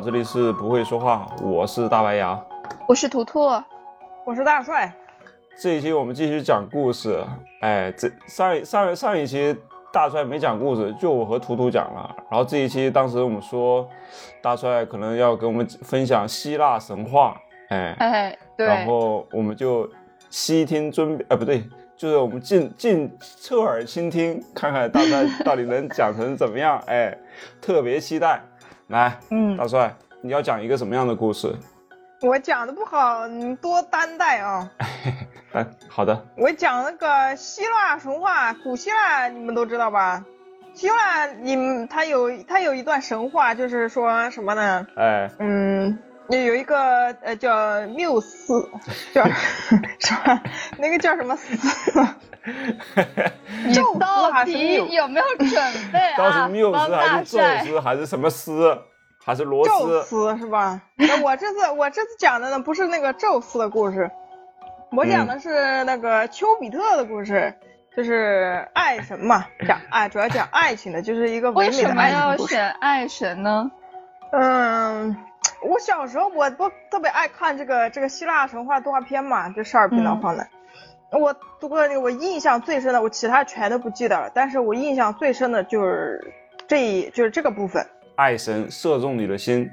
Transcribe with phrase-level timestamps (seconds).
[0.00, 2.40] 这里是不会说话，我是大白牙，
[2.88, 3.40] 我是图图，
[4.24, 4.90] 我是大帅。
[5.60, 7.22] 这一期我们继续讲故事。
[7.60, 9.54] 哎，这上一上上一期
[9.92, 12.16] 大帅没讲故事，就我和图图讲了。
[12.30, 13.86] 然后这一期当时我们说
[14.40, 17.38] 大帅可能要跟我们分享希腊神话，
[17.68, 18.66] 哎哎，对。
[18.66, 19.86] 然后我们就
[20.30, 21.62] 悉听尊，哎不对，
[21.94, 26.82] 就是我们静静侧耳倾听，看看大帅到底能讲成怎么样。
[26.86, 27.14] 哎，
[27.60, 28.40] 特别期待。
[28.90, 31.54] 来，嗯，大帅，你要讲一个什么样的故事？
[32.22, 34.68] 我讲的不好，你多担待啊。
[35.54, 36.26] 哎，好的。
[36.36, 40.24] 我讲那个希腊神话，古希腊你们都知道吧？
[40.74, 44.84] 希腊，你们他有他有一段神话，就是说什么呢？
[44.96, 45.96] 哎，嗯，
[46.36, 46.78] 有一个
[47.22, 48.68] 呃叫缪斯，
[49.12, 50.40] 叫什么？
[50.78, 52.00] 那个叫什么斯？
[53.66, 55.50] 你到底有没有准
[55.92, 56.16] 备啊？
[56.16, 58.78] 到底是缪斯还是宙斯还是什么斯？
[59.22, 59.70] 还是罗斯？
[59.70, 60.80] 宙斯是吧？
[61.22, 64.10] 我这次我这次讲的呢不是那个宙斯的故事，
[64.92, 67.54] 我讲的是那个丘比特的故事，
[67.94, 72.54] 就是爱神嘛，讲爱主要讲爱情的，就是一个唯美的爱情故事。
[72.54, 73.70] 为什么要选爱神呢？
[74.32, 75.16] 嗯，
[75.62, 80.46] 我小时候我不特别爱看这个这个希腊神话动画片嘛，就少儿频道放的。
[81.12, 84.30] 我读过那个，我印象最深的，我其他全都不记得了。
[84.32, 86.32] 但是我印象最深的就是
[86.68, 87.84] 这一，就是这个部分。
[88.14, 89.70] 爱神射中你的心。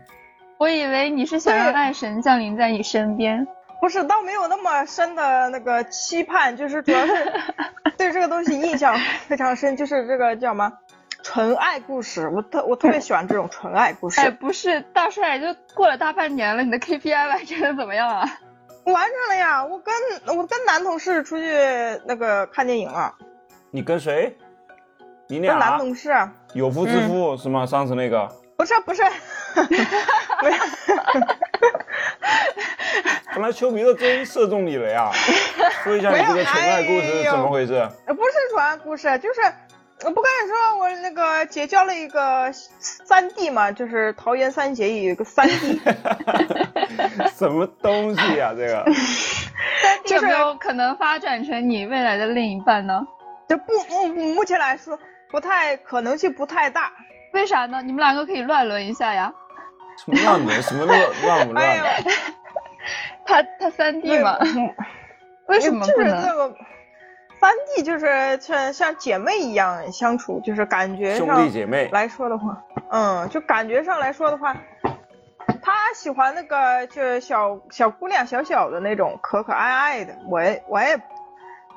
[0.58, 3.46] 我以为你是想让爱神降临在你身边。
[3.80, 7.14] 不是，倒没有那么深的那个期盼，就是主要是
[7.96, 10.74] 对这个东西印象非常深，就是这个叫什么
[11.28, 12.30] 纯爱故事。
[12.30, 14.22] 我特我特别喜欢这种纯爱故事。
[14.22, 18.40] 哎，不是，大帅，就过了大半年了，你的 KPI 完成的怎么样啊？
[18.85, 19.94] 完成了呀，我跟
[20.38, 21.53] 我跟男同事出去
[22.06, 23.13] 那个看电影了。
[23.72, 24.38] 你跟谁？
[25.28, 25.52] 你俩？
[25.52, 26.09] 跟男同事。
[26.53, 27.66] 有夫之妇是吗？
[27.66, 28.25] 上次那个？
[28.56, 29.03] 不是不是。
[29.03, 30.57] 没有。
[33.25, 35.12] 看来丘比特真射中你了呀！
[35.84, 37.73] 说一下你这个纯爱故事是怎么回事？
[38.06, 39.41] 呃，不是纯爱故事，就是。
[40.06, 45.81] 我不跟你说，我那个结交了一个三弟嘛，就是桃园三结义有一个三弟。
[47.35, 48.85] 什么东西呀，这个？
[49.81, 53.06] 三弟有没有可能发展成你未来的另一半呢？
[53.50, 55.00] 就不目目前来说
[55.31, 56.91] 不太可能性不太大。
[57.34, 57.81] 为啥呢？
[57.81, 59.34] 你们两个可以乱伦一下呀。
[59.97, 60.62] 什么乱伦？
[60.62, 62.03] 什么乱乱不乱？
[63.25, 64.38] 他他三弟嘛？
[65.47, 66.56] 为什么不能？
[67.40, 74.56] 三弟就是像像姐妹一样相处，就是感觉兄弟姐妹来说的话，嗯，就感觉上来说的话，
[75.62, 81.00] 他喜欢那个就是小小姑娘小小的那种可可爱爱的，我也我也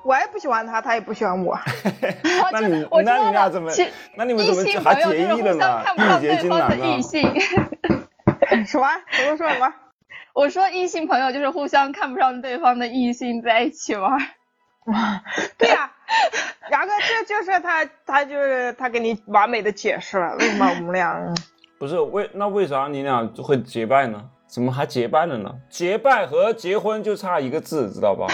[0.03, 1.59] 我也不喜欢他，他也不喜欢我。
[2.53, 3.71] 那你那你俩怎么？
[4.17, 5.83] 那你们怎么还结义了呢？
[5.97, 7.29] 义结金兰异性。
[8.67, 8.89] 什么？
[9.17, 9.73] 怎么说什么？
[10.33, 14.19] 我说异性朋友就是互相看不上对方的异性在一起玩。
[15.59, 15.91] 对呀，
[16.71, 21.35] 牙哥，这就是他，他就是他给你完美的解释了为什么我们俩
[21.79, 24.23] 不是为那为啥你俩会结拜呢？
[24.47, 25.51] 怎么还结拜了呢？
[25.69, 28.27] 结拜和结婚就差一个字，知道吧？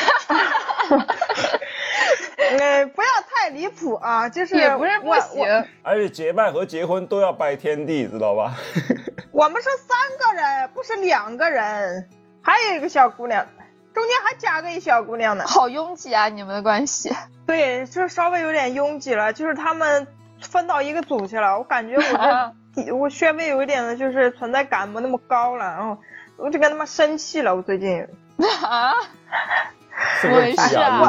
[2.59, 5.45] 呃， 不要太离谱啊，就是也不是不行，
[5.83, 8.55] 而且结拜和结婚都要拜天地，知道吧？
[9.31, 12.09] 我们是三个人，不是两个人，
[12.43, 13.47] 还有一个小姑娘。
[13.97, 16.29] 中间还夹个一小姑娘呢，好拥挤啊！
[16.29, 17.11] 你们的关系，
[17.47, 19.33] 对，就稍微有点拥挤了。
[19.33, 20.07] 就是他们
[20.39, 25.65] 分到一个组去了，我感觉我这 我稍微有一点的，就是存在感没那么高了。
[25.65, 25.97] 然后
[26.37, 28.07] 我就跟他们生气了，我最近
[28.67, 28.93] 啊，
[30.21, 31.01] 什么事啊？
[31.01, 31.07] 我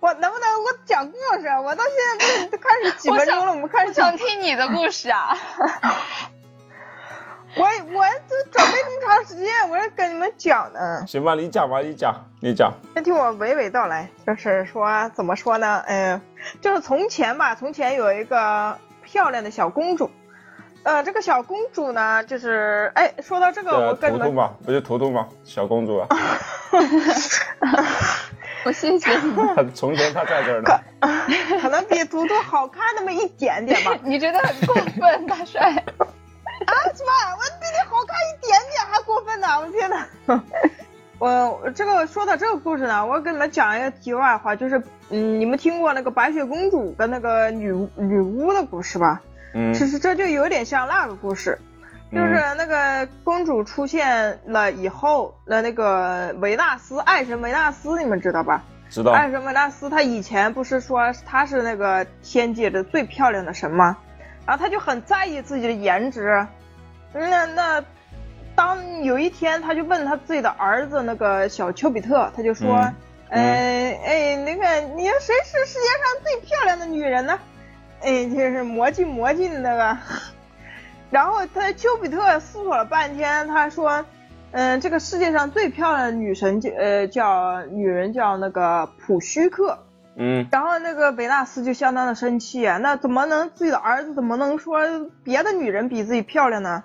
[0.00, 1.48] 我能不能我讲故事？
[1.64, 5.34] 我到现在都开始几分钟了，我们开始想听你的故事啊。
[7.56, 11.04] 我我都准备这么长时间，我要跟你们讲呢。
[11.06, 12.72] 行吧，你讲吧，你讲，你讲。
[12.94, 15.82] 先听我娓娓道来，就是说怎么说呢？
[15.86, 16.20] 嗯，
[16.60, 20.10] 就是从前吧，从前有一个漂亮的小公主。
[20.84, 24.26] 呃，这个小公主呢，就是哎，说到这个，我跟你们。
[24.26, 25.26] 图图嘛，不就图图吗？
[25.44, 26.06] 小公主啊。
[28.64, 29.34] 我谢谢你。
[29.74, 30.70] 从前她在这儿呢。
[31.60, 33.92] 可能比图图好看那么一点点吧。
[34.04, 35.84] 你觉得很过分，大帅。
[36.66, 37.12] 啊，什么？
[37.36, 39.46] 我比你好看一点点还过分呢！
[39.60, 40.06] 我天哪！
[41.18, 49.20] 我这个说到这个故事呢，我给你们讲一个题外话，就是嗯，你们听过那个白雪公主跟那个女女巫的故事吧？
[49.54, 51.58] 嗯，其实这就有点像那个故事，
[52.12, 58.62] 就是那个公主出现了以后，那那个维纳斯爱神维纳斯，你们知道吧？
[58.88, 59.12] 知道。
[59.12, 63.96] 爱神维纳斯，她以前不是说她是那个天界的最漂亮的神吗？
[64.48, 66.46] 然后他就很在意自己的颜值，
[67.12, 67.84] 那那
[68.56, 72.78] 当有一天，他就问他自己的儿子那个小丘比特，他就说，
[73.28, 74.66] 嗯哎哎，那个
[74.96, 77.38] 你谁是世界上最漂亮的女人呢？
[78.00, 79.98] 哎，就是魔镜魔镜那个。
[81.12, 84.02] 然后他丘比特思索了半天，他说，
[84.52, 89.78] 嗯，这个世界上最漂亮的女神就呃叫女人叫那个普须克。
[90.20, 94.80] 嗯然后那个维纳斯就相当的生气啊，那怎么能自己的儿子怎么能说
[95.22, 96.82] 别的女人比自己漂亮呢？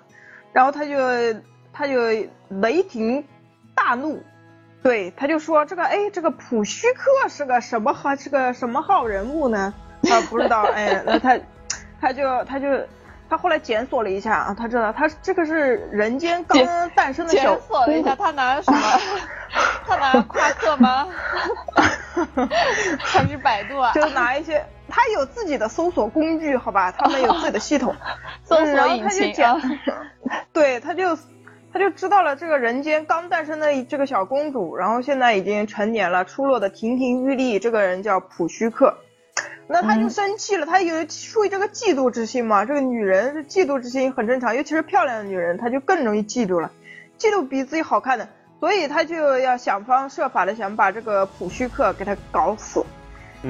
[0.52, 0.96] 然后他就
[1.72, 1.98] 他就
[2.48, 3.24] 雷霆
[3.74, 4.22] 大怒，
[4.84, 9.74] 对，他就说这个哎这个普须克是个什么号是个什么号人物呢？
[10.04, 11.36] 他不知道，哎，那他
[12.00, 12.68] 他就他就
[13.34, 16.56] 他后来检索了一下啊，他知道他这个是人间刚
[16.90, 18.78] 诞生的小检索了一下，他拿了什么？
[19.84, 21.08] 他拿了夸克吗？
[23.00, 23.90] 还是百度啊？
[23.92, 27.92] 就拿一些，他有自己的搜索工具，好吧，他们有自己的系统，
[28.46, 30.06] 搜索引他就讲擎啊。
[30.52, 31.18] 对，他就
[31.72, 38.96] 他就知道了这个人间刚诞生的这个小公主，然后现在已经成年了，出落的亭亭玉立，这个人叫普须克。
[39.66, 46.70] 那他就生气了，他有出于这个嫉妒之心嘛，这个女人是嫉妒之心很正常，尤其是漂亮的女人，她就更容易嫉妒了，
[47.18, 48.28] 嫉妒比自己好看的，
[48.60, 52.84] 所以他就要想方设法的想把这个普须克给他搞死。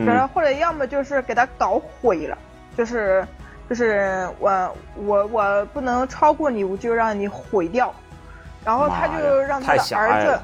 [0.06, 2.36] 然后嗯或者要么就是给他搞毁了，
[2.76, 3.24] 就是
[3.68, 7.94] 就是我我我不能超过你，我就让你毁掉。
[8.64, 10.40] 然后他就让他的儿子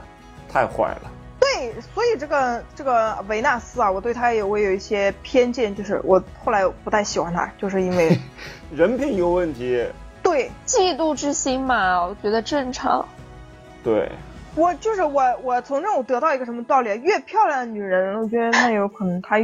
[0.53, 1.11] 太坏了。
[1.52, 8.17] 对，所以这个这个维纳斯啊，我对他有我有一些偏见，就是我后来不太喜欢他，就是因为
[8.75, 9.85] 人品有问题，
[10.23, 13.05] 对嫉妒之心嘛，我觉得正常。
[13.82, 14.11] 对，
[14.55, 16.94] 我就是我我从这我得到一个什么道理啊？
[16.94, 19.37] 越漂亮的女人，我觉得那有可能她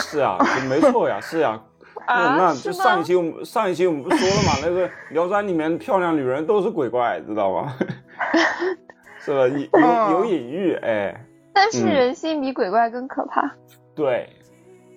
[0.00, 1.60] 是啊，没错呀， 是呀。
[2.06, 7.74] 那啊那就上一期我们上一期我们不是说了嘛，那个《聊斋》里面漂亮女人都是鬼怪，知道吗？
[9.20, 9.46] 是吧？
[9.46, 11.24] 有有有隐喻，哎，
[11.54, 13.50] 但是嗯人心比鬼怪更可怕。
[13.94, 14.28] 对，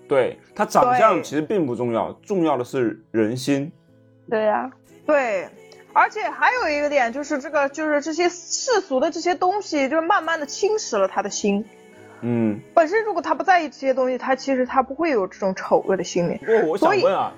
[0.10, 3.72] 对，他长相其实并不重要，重要的是人心。
[4.30, 4.70] 对呀、
[5.06, 5.48] 对，
[5.94, 11.64] 而且还有一个点就是这个，就是这些世俗的这些东西，就是慢慢的侵蚀了他的心。
[12.22, 16.38] 嗯，本身如果他不在意这些东西，他其实他不会有这种丑恶的心理。
[16.38, 17.32] 不过我想问啊，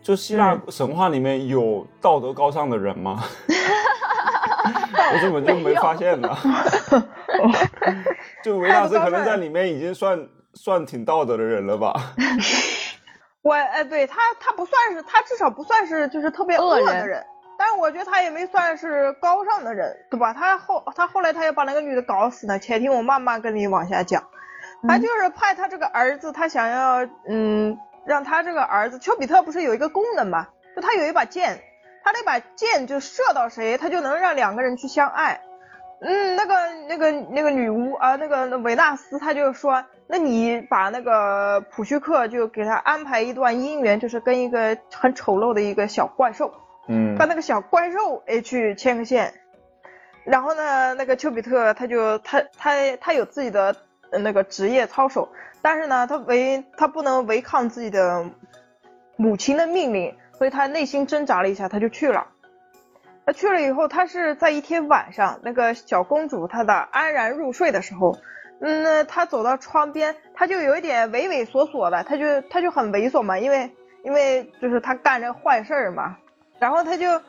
[0.00, 3.22] 就希腊嗯神话里面有道德高尚的人吗？
[4.94, 6.28] 我怎么就没发现呢？
[8.42, 11.94] 就维纳斯可能在里面已经算算挺道德的人了吧？
[13.42, 17.24] 我哎，对他他不算是，他至少不算是就是特别恶的人。
[17.58, 20.32] 但是我觉得他也没算是高尚的人，对吧？
[20.32, 22.58] 他后他后来他要把那个女的搞死呢。
[22.58, 24.22] 且听我慢慢跟你往下讲。
[24.88, 30.48] 他就是派他这个儿子，他想要嗯，让他这个儿子丘比特不是有一个功能嘛？
[30.74, 31.62] 就他有一把剑，
[32.04, 35.40] 他那把剑就射到谁，他就能让两个人去相爱。
[36.00, 36.54] 嗯，那个
[36.88, 46.52] 那个那个女巫啊、那个维纳斯，他就说，那你把那个普须克就给他安排一段姻缘，就是跟一个很丑陋的一个小怪兽，
[46.88, 49.32] 嗯跟那个小怪兽哎去牵个线。
[50.24, 53.76] 然后呢，那个丘比特他就他他他有自己的
[54.10, 55.28] 呃那个职业操守，
[55.62, 58.24] 但是呢，他违他不能违抗自己的
[59.16, 62.26] 母亲的命令，所以他内心挣扎了一下，他就去了。
[63.24, 68.18] 他去了以后，他是在一天晚上，那个小公主她的安然入睡的时候，
[68.60, 73.70] 嗯，他走到窗边，他就有一点畏畏缩缩的，他就他就很猥琐嘛，因为
[74.02, 76.16] 因为就是他干这坏事儿嘛，
[76.58, 77.22] 然后他就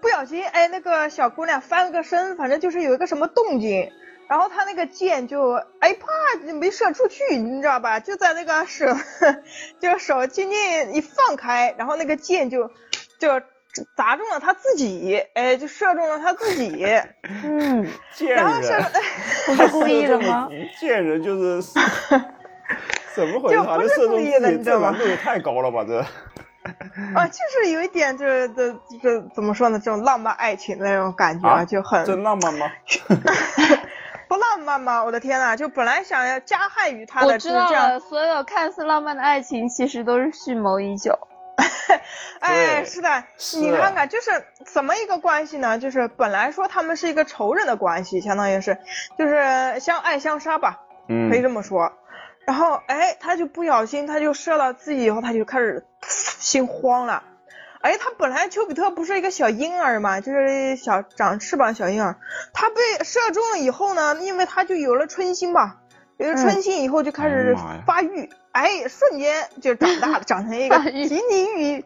[0.00, 3.92] 不小心，哎，那个小姑娘翻了个身，反正就是有一个什么动静，
[4.28, 6.06] 然后他那个箭就哎啪
[6.46, 7.98] 就没射出去，你知道吧？
[8.00, 8.86] 就在那个手，
[9.80, 12.70] 就手轻轻一放开，然后那个箭就
[13.18, 13.40] 就
[13.96, 16.84] 砸中了他自己，哎，就射中了他自己。
[17.44, 18.84] 嗯，贱然后射人，
[19.46, 20.48] 不是故意的吗？
[20.78, 21.72] 贱人就是
[23.14, 23.64] 怎么回事啊？
[23.64, 25.84] 就不是这射中故意的自己，你知道吗这难度也太高了吧？
[25.88, 25.98] 这
[27.14, 29.78] 啊，就是有一点这这这怎么说呢？
[29.82, 32.70] 这种浪漫爱情的那种感觉，啊就很真浪漫吗？
[34.28, 35.02] 不浪漫吗？
[35.02, 41.18] 我的天呐，就本来想要加害于他的，我知道所有看似浪漫的爱情，其实都是蓄谋已久。
[42.40, 44.30] 哎，是的，是你看看，就是
[44.64, 45.78] 怎么一个关系呢？
[45.78, 48.78] 就是本来说他们是一个仇人的关系，相当于是，
[49.18, 51.90] 就是相爱相杀吧，嗯可以这么说。
[52.46, 57.22] 然后，哎，他就不小心，他就射到自己以后，他就开始心慌了。
[57.80, 62.16] 哎，他本来丘比特不是一个小婴儿嘛，就是小长翅膀小婴儿，
[62.52, 65.76] 他被射中了以后呢，因为他就有了春心吧，
[66.18, 67.56] 有了春心以后就开始
[67.86, 71.84] 发育，哎，瞬间就长大了， 长成一个亭亭玉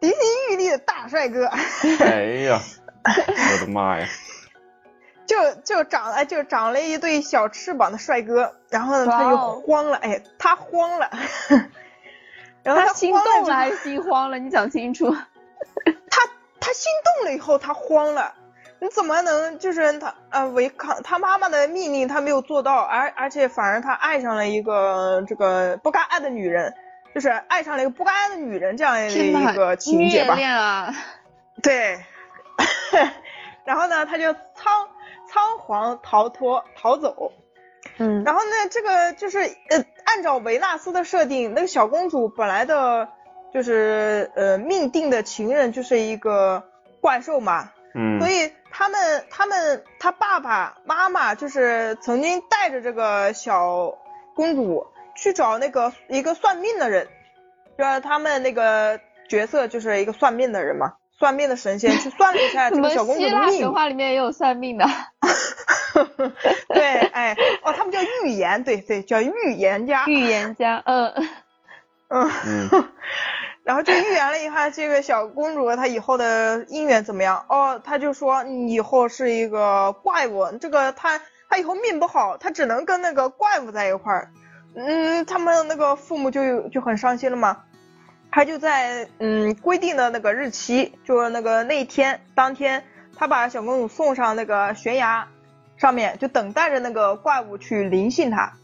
[0.00, 0.20] 亭亭
[0.50, 1.46] 玉立的大帅哥。
[1.46, 2.60] 哎呀，
[3.04, 4.06] 我的妈呀！
[5.24, 11.08] 就就长了就长了一对小翅膀的帅哥，然后呢他就慌了，哎，他慌了，
[12.62, 14.38] 然后他心动了还是心慌了？
[14.38, 15.10] 你讲清楚。
[16.10, 16.20] 他
[16.60, 18.34] 他心动了以后，他慌了。
[18.80, 26.74] 你怎么能就是他呃违抗他妈妈的命令，他没有做到，而而且反而他爱上了一个这个不该爱的女人，
[27.14, 30.34] 就是爱上了一个不该爱的女人这样的一个情节虐吧？
[30.34, 30.92] 恋啊！
[31.62, 31.98] 对。
[33.64, 34.88] 然后呢，他就仓
[35.28, 37.32] 仓皇逃脱逃走。
[37.98, 43.08] 嗯，然后呢，这个就是呃，按照维纳斯的设定，那个小公主本来的，
[43.52, 46.62] 就是呃命定的情人就是一个
[47.00, 53.96] 怪兽嘛，嗯，所以他们他们他爸爸妈妈就是曾经带着这个小
[54.34, 57.08] 公主去找那个一个算命的人，
[57.78, 64.84] 就是他们那个角色就是一个算命的人嘛，算命的神仙去算了一下 这个小公主希腊的命神，话里面也有算命的？
[66.66, 71.14] 对，哎，哦，他们叫预言，对对，叫预言家，预言家，嗯，
[72.08, 72.30] 嗯。
[72.72, 72.88] 嗯
[73.62, 77.46] 然后就预言了一下这个小公主她以后的姻缘怎么样。
[77.48, 84.32] 哦，他就说你以后是一个怪物，这个她她以后命不好，她只能跟那个怪物在一块儿。
[84.74, 87.58] 嗯，他们那个父母就就很伤心了嘛。
[88.32, 92.82] 他就在嗯规定的那个日期，就是那个那一天当天，
[93.14, 95.28] 他把小公主送上那个悬崖
[95.76, 98.54] 上面，就等待着那个怪物去临幸他。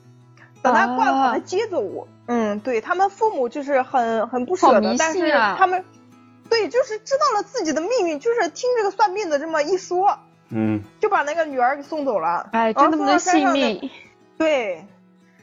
[0.60, 5.84] 等他怪物把他啊接走，嗯，对他们父母就是很很不舍得但是他们
[6.50, 12.48] 对就是知道了自己的命运，就是听这个算命的这么一说，嗯就把那个女儿给送走了。
[12.52, 13.90] 哎，真的信命。
[14.38, 14.84] 对，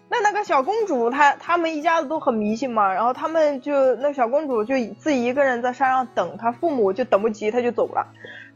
[0.10, 8.08] 那那个小公主她他们一家子都很迷信嘛，然后他们就那小公主就自己一个人在山上等，她父母就等不及，她就走了。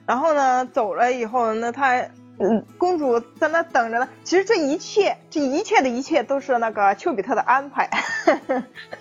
[0.05, 1.95] 然后呢，走了以后，那她
[2.39, 4.07] 嗯，公主在那等着呢。
[4.23, 7.89] 其实这一切，这一切的一切都是那个丘比特的安排。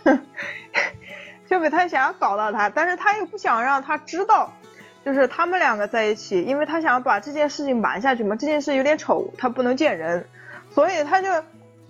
[1.48, 4.52] 丘比特想要搞到她，但是他又不想让她知道。
[5.04, 10.26] 就是他们两个在一起，因为他想把这件事情瞒下去嘛，这件事有点丑，他不能见人，
[10.70, 11.30] 所以他就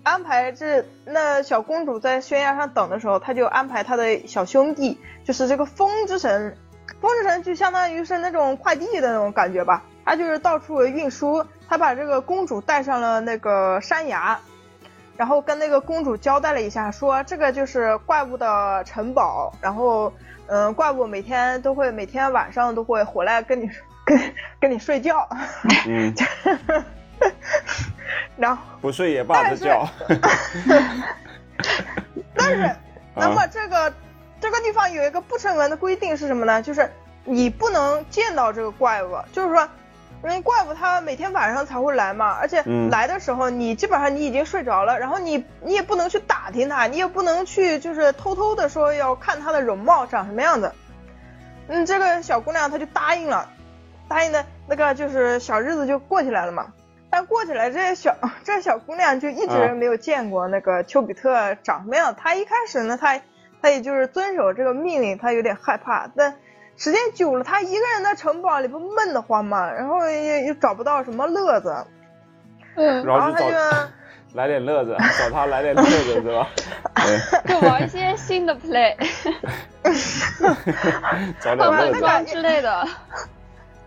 [0.09, 6.57] 安排这那小公主在悬崖上等的时候，他就安排他的小兄弟，就是这个风之神，
[7.01, 14.39] 风之神就相当于是那种快递的那种感觉吧，他就是到处运输，他把这个公主带上了那个山崖，
[15.17, 20.13] 然后跟那个公主交代了一下，说这个就是怪物的城堡，然后
[20.47, 23.69] 嗯，怪物每天都会每天晚上都会回来跟你
[24.07, 24.19] 跟
[24.59, 25.29] 跟你睡觉，
[25.87, 26.15] 嗯，
[28.39, 29.89] 然后不睡也罢，这觉。
[32.35, 32.71] 但是，
[33.17, 33.93] 那么啊这个、
[34.41, 36.63] 这个地方有一个不成文的规定是什么呢？
[36.63, 36.89] 就是
[37.25, 39.69] 你不能见到这个怪物，就是说，
[40.23, 50.73] 因为，怪物它每天晚上才会来嘛，而且嗯来的时候你基本上你已经睡着了，然后你你也不能去打听它，你也不能去就是偷偷的说要看它的容貌长什么样子。
[51.67, 53.49] 嗯，这个小姑娘她就答应了，
[54.07, 56.73] 答应的那个就是小日子就过起来了嘛。
[57.11, 62.15] 但过起来，这小这小姑娘就一直啊没有见过那个丘比特长什么样。
[62.15, 63.21] 她一开始呢，她
[63.63, 66.11] 她也就是遵守这个命令，她有点害怕。
[66.17, 66.37] 但
[66.77, 71.75] 时间久了，她一个人在城堡里不闷得慌嘛，然后也也找不到什么乐子，
[72.77, 73.89] 嗯，然后她就找
[74.35, 76.47] 来点乐子，找他来点乐子是吧？
[76.95, 78.95] 对， 就玩一些新的 play，
[81.41, 81.93] 找点乐
[82.25, 82.31] 子。
[82.31, 82.87] 之类的。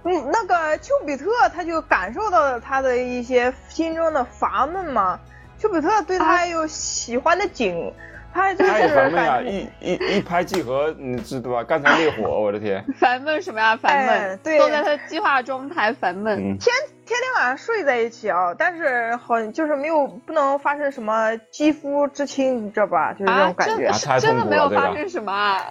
[0.04, 5.20] 嗯，那个丘比特他就感受到了他的一些心中的烦闷嘛。
[5.60, 7.94] 丘比特对他有喜欢的景，
[8.34, 11.64] 他就是烦闷呀，一一一拍即合，你知道吧？
[11.64, 12.84] 干柴烈火，我的天！
[12.98, 13.78] 烦闷什么呀？
[13.78, 16.36] 烦哎闷，对都在他计划中，他还烦闷。
[16.36, 16.74] 嗯，天
[17.06, 23.14] 天天晚上睡在一起啊，但是好就是没有不能发生什么肌肤之亲，你知道吧？
[23.14, 23.88] 就是这啊种，感觉。
[23.88, 25.62] 啊真的没有发生什么啊？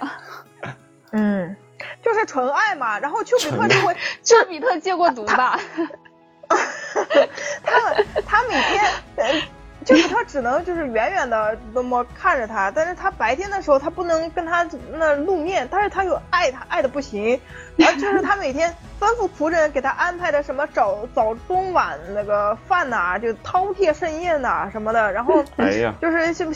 [1.11, 1.53] 嗯，
[2.01, 2.99] 就是纯爱嘛。
[2.99, 5.59] 然后丘比特就会， 丘比特戒过毒吧？
[7.63, 8.83] 他们他每天，
[9.15, 9.41] 呃，
[9.85, 17.39] 丘比特只能就是远远的那么看着他，但是他白天的时候他不能跟他那露面，但是他又爱他爱的不行，
[17.77, 18.69] 然后就是他每天
[18.99, 26.51] 吩咐仆人给他安排的什么早早中晚那个饭呐、就饕餮盛宴呐、什么的，然后哎呀，就是想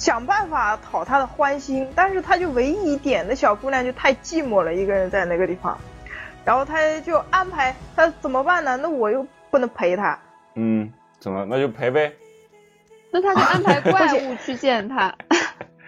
[0.00, 5.78] 想办法讨他的欢心，但是他就唯一一点，那小姑娘就太寂寞了，一个人在那个地方，
[6.42, 8.78] 然后他就安排他怎么办呢？
[8.78, 10.18] 那我又不能陪他，
[10.54, 10.90] 嗯，
[11.20, 11.44] 怎么？
[11.44, 12.14] 那就陪呗。
[13.12, 15.14] 那他就安排怪物去见他。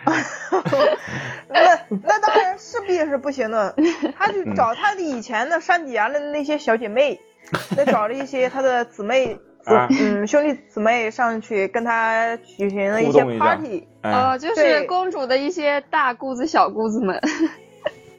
[1.48, 3.74] 那那当然势必弟是不行的，
[4.18, 7.18] 他就找他的以前的山底下的那些小姐妹，
[7.74, 9.38] 再找了一些他的姊妹，
[9.76, 13.86] 啊嗯，兄弟姊妹上去跟他举行了一些 party。
[14.02, 17.16] 哎哦，就是公主的一些大姑子、小姑子们。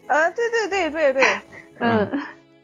[0.08, 1.24] 呃， 对对对对对，
[1.80, 2.22] 嗯，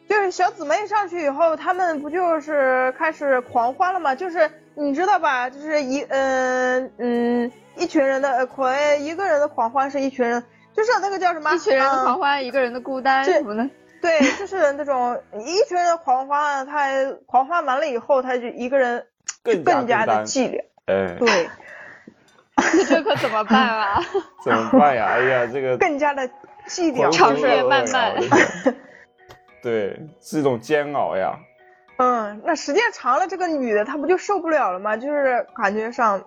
[0.07, 4.15] 就是小姊妹上去以后，他们不就是开始狂欢了吗？
[4.15, 5.49] 就是你知道吧？
[5.49, 10.41] 就是一嗯嗯一群人的呃狂一个人的狂欢是一群人，
[10.73, 11.53] 就是那个叫什么？
[11.53, 13.69] 一群人的嗯狂欢，一个人的孤单这什么的。
[14.01, 16.89] 对，就是那种一群人狂欢，他
[17.25, 19.05] 狂欢完了以后，他就一个人
[19.43, 20.63] 更更加的寂寥。
[20.85, 21.49] 哎，对，
[22.85, 24.01] 这可怎么办啊？
[24.43, 25.05] 怎么办呀？
[25.11, 26.27] 哎呀，这个更加的
[26.67, 27.11] 寂寥。
[27.11, 28.15] 长夜漫漫
[29.61, 31.37] 对，是一种煎熬呀。
[31.97, 34.95] 嗯，那时间长了，这个女的她不就受不了了吗？
[34.95, 36.23] 就是感觉上，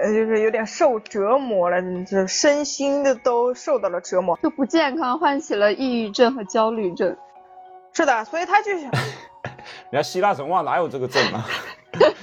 [0.00, 4.38] 呃，就是有点受折磨了，就身心的都受到了折磨。
[4.42, 7.16] 就不健康，唤起了抑郁症和焦虑症。
[7.92, 8.90] 是的，所以他就想，
[9.90, 11.46] 人家希腊神话哪有这个症啊？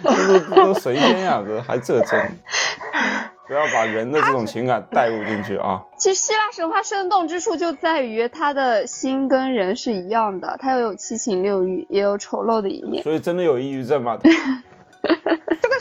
[0.03, 2.19] 这都这都神仙呀，这还这症？
[3.47, 5.83] 不要把人的这种情感带入进去啊！
[5.97, 13.03] 其实希腊神话生动之处就在于他的心跟人是一样的，他又有七情六欲，也有丑陋的一面。
[13.03, 14.17] 所以真的有抑郁症吗？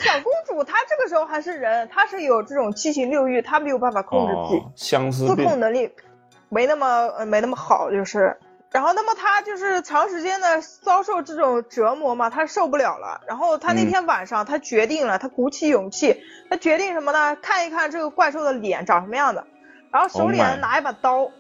[0.02, 4.60] 这个小公主她这个时候还是人，她是有这种七情六欲，她没有办法控制自己。
[4.60, 5.90] 哦，相思自控能力
[6.48, 8.36] 没那么呃没那么好，就是。
[8.70, 13.20] 然后，那么她就是长时间的遭受这种折磨嘛，她受不了了。
[13.26, 17.36] 然后她那嗯天晚上，她决定了，她鼓起勇气，她决定什么呢？
[17.42, 19.44] 看一看这个怪兽的脸长什么样子，
[19.90, 21.30] 然后手里 Oh 拿一把刀，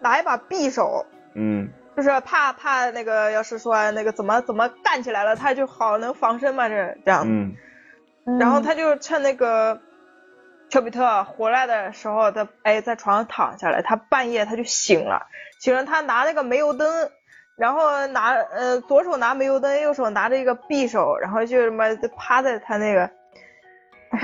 [0.00, 1.04] 拿一把匕首，
[1.34, 7.24] 嗯，就是怕怕那个要是说那个怎么怎么干起来了，她就好能防身嘛，这这样。
[7.26, 7.54] 嗯
[8.38, 9.80] 然后他就趁那个
[10.68, 15.26] 丘比特回来的时候，他哎在床上躺下来，他半夜他就醒了，
[15.58, 17.10] 醒了他拿那个煤油灯，
[17.56, 21.84] 然后拿呃左手拿煤油灯，右手拿着一个匕首，然后就什么
[22.16, 23.10] 趴在他那个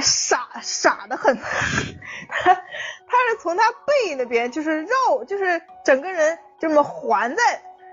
[0.00, 1.36] 傻傻的很，
[2.30, 2.60] 他他
[3.30, 7.42] 是从他背那边就是绕，就是整个人这么环在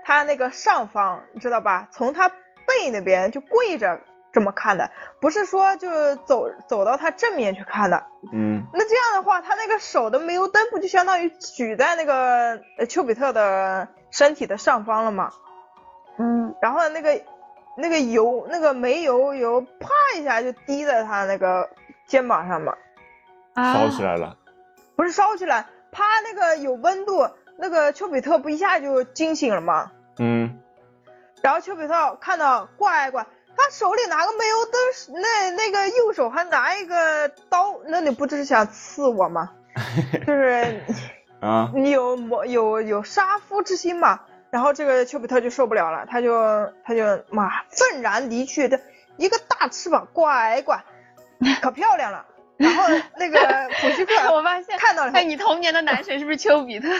[0.04, 1.88] 他那个上方，你知道吧？
[1.90, 4.00] 从他背那边就跪着
[4.36, 8.04] 这么看的，不是说就走走到他正面去看的。
[8.34, 15.30] 嗯那这样的话，他那个手的煤油灯不就相当于举在那个呃丘比特的身体的上方了吗？
[16.18, 17.18] 嗯，然后那个
[17.78, 21.70] 那个油那个煤油油啪一下就滴在他那个
[22.06, 22.74] 肩膀上嘛，
[23.54, 24.36] 啊烧起来了。
[24.96, 29.92] 不是烧起来，啪那个有温度，那个丘比特不一下就惊醒了吗？
[30.18, 30.60] 嗯
[31.42, 33.24] 然后丘比特看到乖乖，
[33.56, 39.52] 他手里拿个煤油灯，那那个右手还拿一个刀，那你不就是想刺我吗？
[40.26, 40.80] 就是
[41.40, 44.20] 啊，你有某有有杀夫之心嘛？
[44.50, 48.78] 然后这个丘比特就受不了了，他就他就妈愤然离去，这
[49.16, 50.84] 一个大翅膀，乖乖，
[51.60, 52.24] 可漂亮了。
[52.56, 52.84] 然后
[53.18, 53.38] 那个
[53.80, 56.88] 普希克我发现看到了哎，你童年的男神是不是丘比特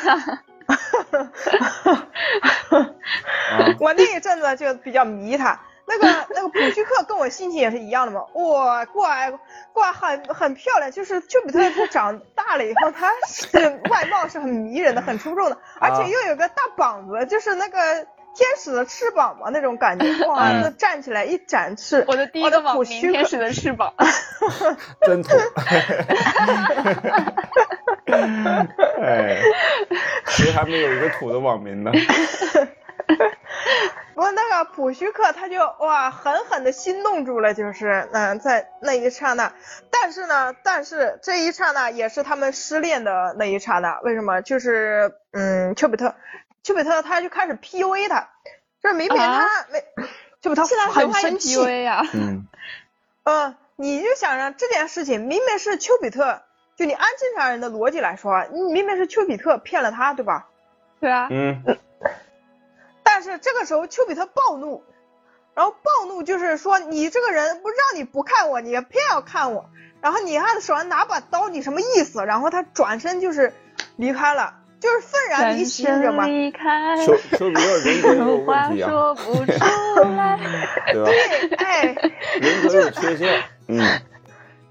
[3.80, 5.58] 我那一阵子就比较迷他。
[5.88, 9.32] 那个那个普希克跟我心情也是一样的嘛，哇，怪
[9.72, 17.78] 怪很很漂亮，就是丘比特他长大了以后，他是外貌是很迷人的，很出众的，而且又有个大膀子，就是那个
[18.34, 23.94] 天使的翅膀嘛那种感觉，哇，嗯那站起来一展翅，我的第一我个网普希克名天使的翅膀。
[25.06, 25.30] 真土。
[29.02, 29.40] 哎，
[30.26, 31.90] 谁还没有一个土的网名呢？
[34.14, 39.52] 不过那个普须克他就哇狠狠的心动住了，就是嗯、在那一刹那，
[39.90, 44.40] 但是呢，但是这一刹那也是他们失恋的那一刹那，为什么？
[44.42, 46.14] 就是嗯，丘比特，
[46.62, 48.28] 丘比特他就开始 PUA 他，
[48.82, 49.84] 就是明明他啊没，
[50.40, 52.02] 丘比特希腊神话也很生气，PUA 啊。
[52.14, 52.48] 嗯
[53.24, 56.42] 嗯，你就想着这件事情明明是丘比特，
[56.76, 60.48] 就你按正常人的逻辑来说，你明明是丘比特骗了他，对吧？
[61.00, 61.62] 对啊，嗯
[63.16, 64.84] 但是这个时候丘比特暴怒，
[65.54, 69.70] 然后暴怒就是说你这个人不让你不看我，你偏要看我，
[70.02, 72.22] 然后你还手上拿把刀，你什么意思？
[72.26, 73.54] 然后他转身就是
[73.96, 76.26] 离开了，就是愤然离席，你知道吗？
[77.06, 79.50] 丘丘比特人格有问话题啊，说不出
[80.14, 80.38] 来。
[80.92, 81.08] 对吧？
[81.08, 81.84] 对，哎，
[82.38, 83.42] 人格有缺陷。
[83.68, 83.82] 嗯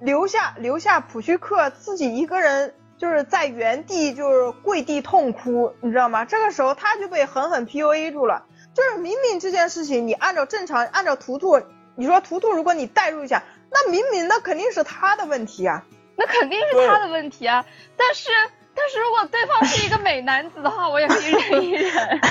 [0.01, 6.25] 留下留下普须克自己一个人就是在原地就是跪地痛哭，你知道吗？
[6.25, 8.43] 这个时候他就被狠狠 PUA 住了。
[8.73, 11.61] 就是明明这件事情，你按照正常按照图图，
[11.95, 15.83] 你说图图，如果你代入一下，那明明那肯定是他的问题啊。
[16.17, 17.65] 那肯定是他的问题啊。
[17.97, 18.29] 但是，
[18.73, 22.21] 但但是如果对方是一个美男子的话，我也可以忍一忍。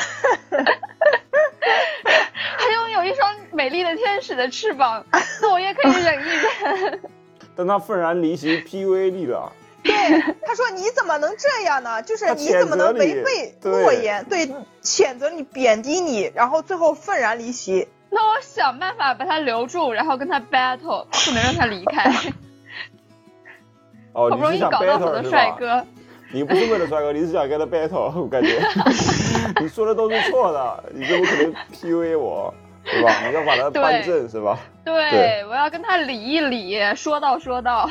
[2.57, 5.05] 他拥有一双美丽的天使的翅膀，
[5.43, 7.01] 那我也可以忍一忍。
[7.57, 9.53] 但他愤然离席，PUA 你了。
[9.85, 12.03] 对，他说你怎么能这样呢？
[12.03, 14.25] 就是你怎么能违背诺言？
[14.25, 14.51] 对，
[14.83, 17.87] 谴责你，贬低你，然后最后愤然离席。
[18.11, 22.11] 那我想办法把他留住，然后跟他 battle，不能让他离开。
[24.13, 25.85] 哦， 好不容易搞到我的帅哥。
[26.33, 28.61] 你不是为了帅哥，你是想跟他 battle，我感觉。
[29.61, 32.53] 你说的都是错的，你怎么可能 PUA 我，
[32.85, 33.27] 对吧？
[33.29, 34.59] 你要把他扳正，是吧？
[34.85, 37.91] 对，我要跟他理一理，说道说道。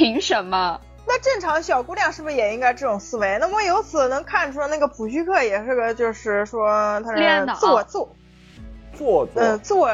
[0.00, 0.80] 凭什么？
[1.06, 3.36] 那正常小姑娘是不是也应该这种思维？
[3.38, 6.70] 那么由此能看出，那个普须克也是个，就是说
[7.04, 9.90] 他是自我自我做呃自我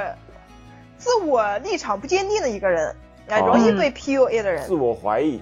[0.96, 2.94] 自我立场不坚定的一个人，
[3.28, 5.40] 啊，容易被 PUA 的人，自我怀疑，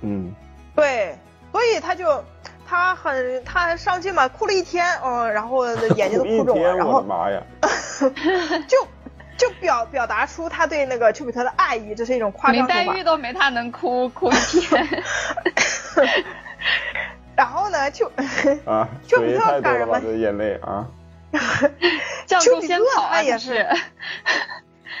[0.00, 0.34] 嗯，
[0.74, 1.14] 对，
[1.52, 2.24] 所以他就
[2.66, 5.66] 他很他伤心嘛，哭了一天，嗯，然后
[5.96, 7.42] 眼睛都哭肿了，然后妈呀，
[8.66, 8.78] 就。
[9.38, 14.86] 就表表达出他对那个丘比特的爱意，这是一种夸张林黛玉都没他能哭哭一天。
[17.36, 18.10] 然后呢，丘
[18.66, 20.00] 啊， 丘比特干什么？
[20.16, 20.88] 眼泪啊。
[22.26, 23.66] 丘比特他也是，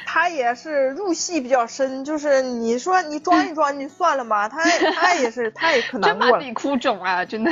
[0.06, 2.04] 他也是入戏比较深。
[2.04, 4.62] 就是你说你装一装就算了嘛，他
[4.94, 6.32] 他也是他也可难过了。
[6.32, 7.50] 真把你哭肿啊，真的。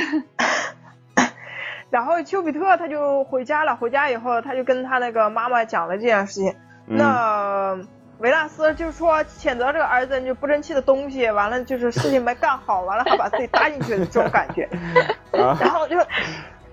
[1.89, 6.55] 然后丘比特他就回家了，回家以后他就跟他那个妈妈讲了这件事情。
[6.87, 7.77] 那
[8.19, 14.67] 维纳斯就说谴责这个儿子就不争气的东西，完了就是事情没干好，完了还把自己搭进去的这种感觉，
[15.31, 15.97] 然后就，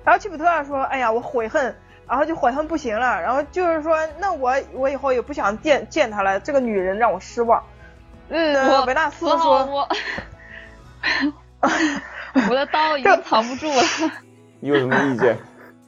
[0.05, 1.75] 然后丘比特说，哎呀，我悔恨，
[2.09, 7.63] 然后就悔恨不行了，然后就是说，那我我以后也不想见见他了，这个女人让我失望。
[8.31, 9.89] 嗯，维纳斯说，我，
[12.49, 13.83] 我的刀已经藏不住了。
[14.61, 15.37] 你有什么意见？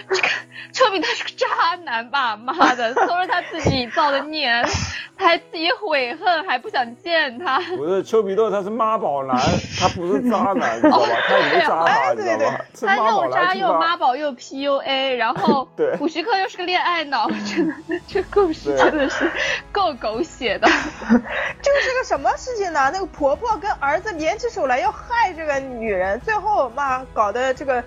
[0.09, 0.27] 这个
[0.71, 2.35] 丘比特是个渣男吧？
[2.35, 4.49] 妈的，都是他自己造的孽，
[5.15, 7.59] 他还自己悔恨，还不想见他。
[7.77, 9.37] 不是丘比特，他是妈宝男，
[9.79, 11.07] 他不是渣男， 知道吧？
[11.27, 12.65] 他也没渣他，知道吧？
[12.83, 19.31] 他又渣又妈宝又 PUA，然后古徐克又是个恋爱脑，真的，这故事真的是
[19.71, 20.67] 够狗血的。
[20.67, 22.89] 就是个什么事情呢？
[22.91, 27.83] 那个婆婆跟儿子联起手来要害这个女人，最后妈搞得这个。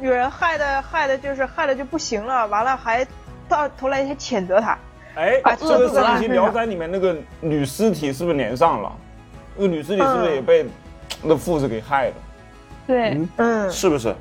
[0.00, 3.06] 女人害的害的就是害的就不行了，完了还
[3.48, 4.76] 到头来还谴责他。
[5.14, 8.92] 哎，这个上一期《聊斋》里面那个女尸体是不是连上了？
[9.56, 10.64] 那个女尸体是不是也被
[11.22, 12.14] 那父子给害了？
[12.86, 14.14] 对，嗯，是不是？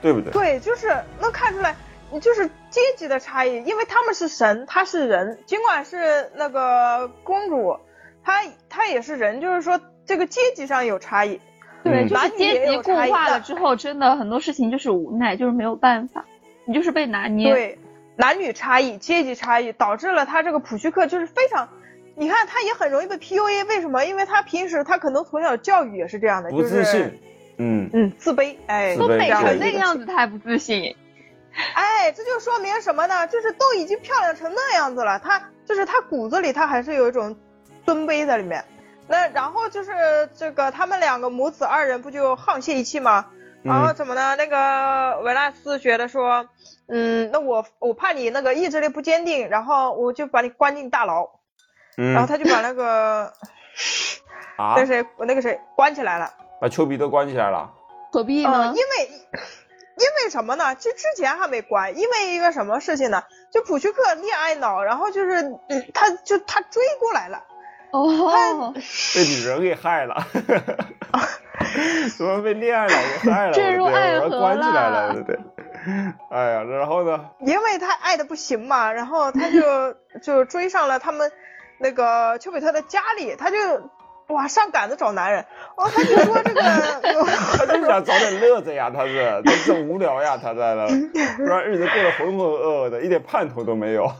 [0.00, 0.30] 对不对？
[0.32, 1.74] 对，就是能看出来，
[2.20, 7.76] 就是阶级的差异，因为他们是神，他是人，尽管是那个公主，
[8.22, 11.40] 她她也是人，就是说这个阶级上有差异。
[11.86, 16.24] 对，就是阶级固化了之后，真的很多事情就是无奈，就是没有办法，
[16.64, 17.52] 你就是被拿捏。
[17.52, 17.78] 对，
[18.16, 21.68] 男女差异、阶级差异导致了他这个普须克就是非常，
[22.14, 24.04] 你看他也很容易被 PUA，为什么？
[24.04, 27.20] 因为他平时他可能从小教育也是这样的，不自信，
[27.58, 30.96] 嗯嗯，自卑，哎，都美成那个样子，他还不自信，
[31.74, 33.26] 哎，这就说明什么呢？
[33.26, 37.36] 就是都已经漂亮成那样子了，他就是他骨子里他还是有一种
[37.84, 38.64] 尊卑在里面。
[39.08, 43.26] 那然后就是这个，他们两个母子二人不就沆瀣一气吗？
[43.62, 44.36] 然后怎么呢？
[44.36, 46.48] 那个维纳斯觉得说，
[46.88, 51.28] 嗯，那我我怕你那个意志力不坚定，然后我就把你关进大牢。
[51.96, 52.12] 嗯。
[52.12, 53.32] 然后他就把那个
[54.56, 56.32] 啊，那谁那个谁关起来了。
[56.60, 57.72] 把丘比特关起来了。
[58.12, 58.72] 何必呢？
[58.76, 59.10] 因为
[59.98, 60.74] 因为什么呢？
[60.76, 63.24] 就之前还没关，因为一个什么事情呢？
[63.50, 67.42] 就普须克恋爱脑，然后就是嗯，他就他追过来了。
[67.92, 68.72] 哦，
[69.14, 70.26] 被女人给害了，
[72.16, 73.52] 怎么被恋爱脑给害了？
[73.54, 75.38] 坠入爱河关起来了，对不对？
[76.30, 77.30] 哎呀，然后呢？
[77.40, 81.30] 因为他爱的不行嘛，然后他就 就追上了他们
[81.78, 83.56] 那个丘比特的家里，他就
[84.28, 85.44] 哇上赶着找男人，
[85.76, 86.60] 哦，他就说这个，
[87.56, 90.88] 他就想找点乐子呀，他是，他是无聊呀，他在那，
[91.36, 94.10] 不然日子过得浑浑噩噩的，一点盼头都没有，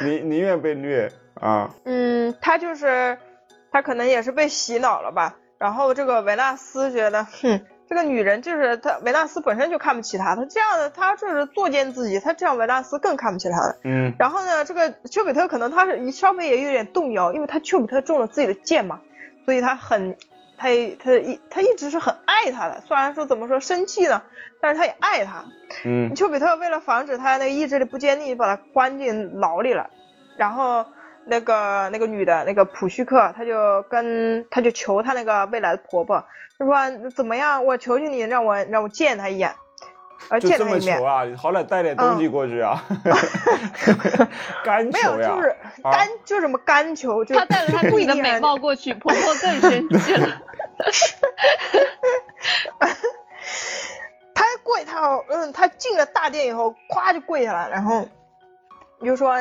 [0.00, 1.12] 宁宁愿被虐。
[1.40, 3.18] 啊，嗯，他就是，
[3.70, 5.36] 他可能也是被洗脑了吧。
[5.58, 13.76] 然后这个维纳斯觉得，哼，这个女人就是他，维纳斯本身就看不起他，他这样的，他就是作践自己，他这样维纳斯更看不起他了。
[13.84, 14.12] 嗯。
[14.18, 19.00] 然后呢，这个丘比特可能他是稍微也有点动摇，因为他丘比特中了自己的箭嘛，
[19.44, 20.16] 所以他很，
[20.58, 20.68] 他
[21.02, 24.22] 他一他一直是很爱他的，虽然说怎么说生气呢，
[24.60, 25.44] 但是他也爱他。
[25.84, 26.14] 嗯。
[26.14, 29.88] 丘比特为了防止他那个意志力不坚定，把他关进牢里了，
[30.36, 30.84] 然后。
[31.28, 36.24] 那个那个女的那个普须克，她就跟她就求她那个未来的婆婆，
[36.58, 39.52] 就说怎么样，我求求你让我让我见她一眼，
[40.30, 41.04] 呃就这见她一面么求。
[41.04, 41.24] 啊？
[41.36, 42.82] 好歹带点东西过去啊！
[44.64, 45.48] 干没有，就是
[45.82, 50.28] 啊干，就什么干求，就她带了她 自己的美貌过去，婆婆更生气了。
[54.34, 58.06] 他跪，她好，嗯，她进了大殿以后，咵就跪下来，然后
[59.00, 59.34] 你就说，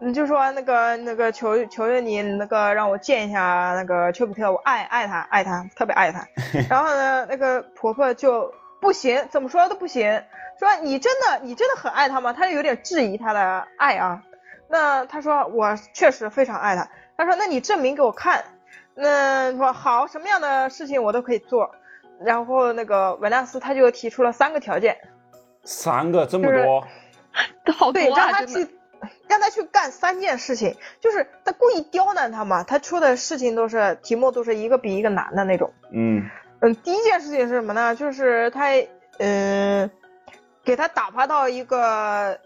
[0.00, 6.26] 你就说那个那个求求求你那个让我见一下那个丘比特，我爱爱他爱他特别爱他。
[6.70, 10.22] 然后呢，那个婆婆就不行，怎么说都不行，
[10.58, 12.32] 说你真的你真的很爱他吗？
[12.32, 14.22] 她就有点质疑他的爱啊。
[14.68, 16.88] 那他说我确实非常爱他。
[17.16, 18.44] 他说那你证明给我看。
[18.94, 21.70] 那说好，什么样的事情我都可以做。
[22.20, 24.96] 然后那个维纳斯他就提出了三个条件，
[25.62, 26.84] 三个这么就是多，
[27.64, 28.66] 对， 好多啊，让他真的。
[28.66, 28.77] 去，
[29.28, 35.72] 让他去干三件事情，就是他故意刁难他嘛，他出的事情都是题目都是一个比一个难的那种。
[35.92, 36.28] 嗯
[36.60, 37.94] 嗯，第一件事情是什么呢？
[37.94, 38.66] 就是他，
[39.18, 39.88] 嗯，
[40.64, 42.38] 给他打发到一个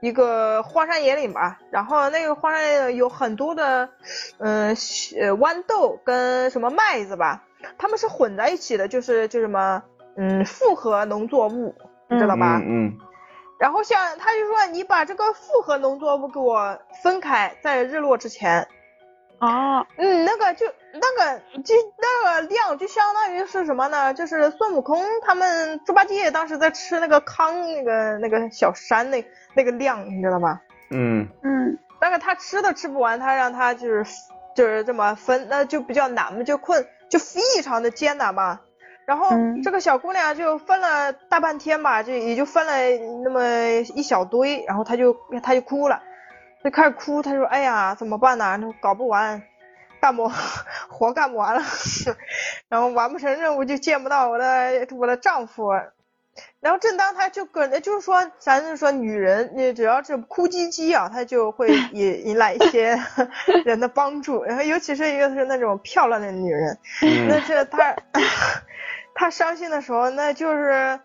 [0.00, 3.88] 一个荒山野岭吧，然后那个荒山野岭有很多的，
[4.38, 7.42] 嗯，呃，豌豆跟什么麦子吧，
[7.76, 9.82] 他们是混在一起的，就是就什么，
[10.16, 11.74] 嗯，复合农作物，
[12.08, 12.58] 你知道吧？
[12.58, 12.98] 嗯嗯
[13.64, 18.68] 然后像他就说你把这个复合农作物给我分开，在日落之前，
[19.38, 24.12] 哦，嗯，那个就那个就那个量就相当于是什么呢？
[24.12, 29.24] 就是孙悟空他们猪八戒当时在吃那个糠那个那个小山那
[29.54, 30.60] 那个量，你知道吗？
[30.90, 34.04] 嗯嗯，那个他吃都吃不完，他让他就是
[34.54, 38.60] 就是这么分，那就比较难嘛，就困就非常的艰难吧。
[39.06, 42.72] 然后嗯这个小姑娘就分了大半天吧，就也就分了
[43.22, 43.42] 那么
[43.94, 46.02] 一小堆，然后她就她就哭了，
[46.64, 48.58] 就开始哭，她说：“哎呀，怎么办呢？
[48.80, 49.42] 搞不完，
[50.00, 50.30] 干不
[50.88, 51.62] 活干不完了，
[52.68, 55.70] 然后完不成任务就见不到我的我的丈夫。”
[56.58, 62.98] 然后正当她就跟就是说，咱就说女人，你只要是哭唧唧啊，她就会 引引来一些
[63.64, 66.76] 人的帮助，然后尤其是一个是那种漂亮的女人，
[67.28, 67.94] 那嗯这她
[69.14, 70.98] 他伤心的时候，那就是，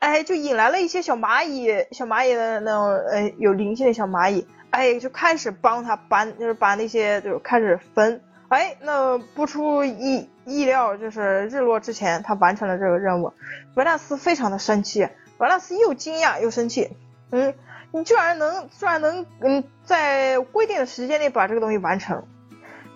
[0.00, 13.32] 哎，就引来了一些小蚂蚁，小蚂蚁的那种，呃，有灵性的小蚂蚁，哎，就开始帮他搬，就是把那些就开始分，哎，那不出意意料，就是日落之前，他完成了这个任务，
[13.74, 16.96] 维纳斯非常的生气，维纳斯又惊讶又生气，
[17.30, 17.54] 嗯，
[17.92, 22.24] 你居然能，居然能，嗯，在规定的时间内把这个东西完成。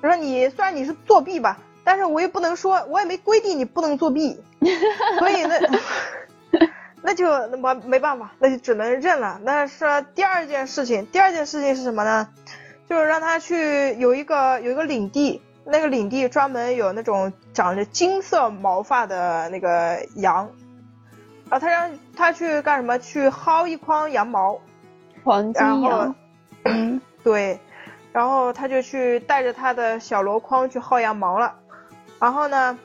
[0.03, 4.41] 就说你虽然你是作弊吧，但是我又不能说，我也没规定你不能作弊，
[5.19, 5.59] 所以那
[7.03, 9.41] 那就那么没办法，那就只能认了。
[9.43, 12.29] 那说第二件事情，第二件事情是什么呢？
[12.89, 20.51] 就是让他去有一个有一个领地，那个领地专门有那种长着金色毛发的那个羊，
[21.49, 22.99] 啊，他让他去干什么？
[22.99, 24.61] 去薅一筐羊毛，
[25.25, 26.15] 黄金然后羊，
[26.65, 27.61] 嗯，对，
[28.13, 31.55] 然后他就去带着他的小箩筐去薅羊毛了。
[32.21, 32.79] 然后呢，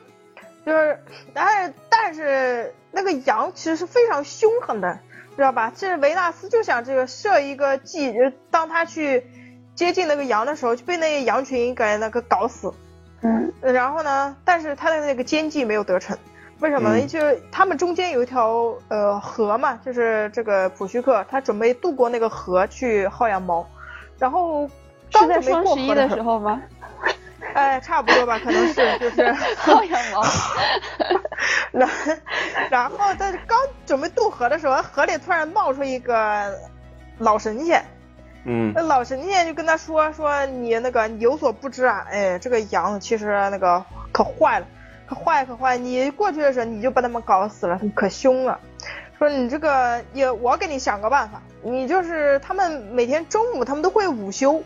[0.64, 0.98] 就是
[1.32, 4.98] 但是但是那个羊其实是非常凶狠的，
[5.36, 5.70] 知道吧？
[5.76, 8.18] 这维纳斯就想这个设一个计，就
[8.50, 9.24] 当他去
[9.74, 12.72] 接近那个羊的时候，就被那些羊群给那个搞死。
[13.20, 16.16] 嗯，然后呢，但是他的那个奸计没有得逞，
[16.60, 16.96] 为什么呢？
[16.98, 23.66] 嗯就是他们中间有一条呃河嘛，就是这个普须克他准备渡过那个河去薅羊毛，
[24.18, 24.66] 然后
[25.10, 26.62] 是在刚准备双十一过河的的时候吗？
[27.56, 29.22] 哎，差不多吧，可能是就是，
[29.64, 30.22] 薅羊毛，
[31.72, 31.88] 然
[32.70, 36.52] 然后在刚准备渡河的时候，河里突然冒出一个
[37.18, 37.82] 老神仙，
[38.44, 44.66] 嗯那老神仙就跟他说说你那个你有所不知啊，哎，这个羊其实那个可坏了，
[45.08, 48.60] 可坏可坏，你过去的时候你就把他们搞死了，他们可凶了。
[49.18, 54.62] 说你这个也我给你想个办法，你就是他们每天中午他们都会午休，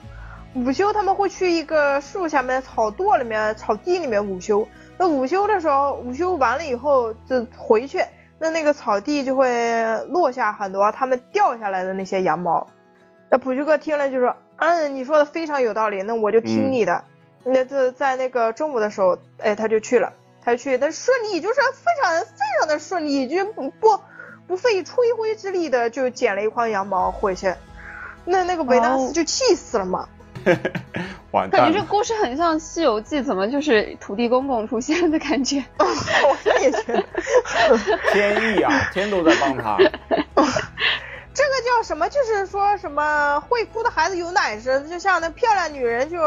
[0.55, 4.67] 午休他们会去一个树下面草垛里面草地里面午休。
[4.99, 8.05] 那午休的时候，午休完了以后就回去，
[8.39, 9.49] 那那个草地就会
[10.09, 12.67] 落下很多他们掉下来的那些羊毛。
[13.31, 17.05] 那普修哥听了就说：“嗯，你说的非常有道理，那我就听你的。
[17.45, 24.01] 那就在那个中午的时候，哎，他就去了，他就去，但顺利就是非常非常的顺利，就不不
[24.49, 27.55] 不费吹灰之力的就捡了一筐羊毛回去。
[28.25, 30.09] 那那个维纳哦斯就气死了嘛。
[31.33, 31.63] 完蛋。
[31.63, 35.65] 感觉这故事很像《西游记》，怎么就是土地公公出现的感觉？
[35.79, 37.05] 我也觉得，
[38.13, 39.77] 天意啊，天都在帮他。
[41.33, 42.07] 这个叫叫什么？
[42.11, 46.19] 就是说什么会哭的孩子有奶吃，就像那漂亮女人就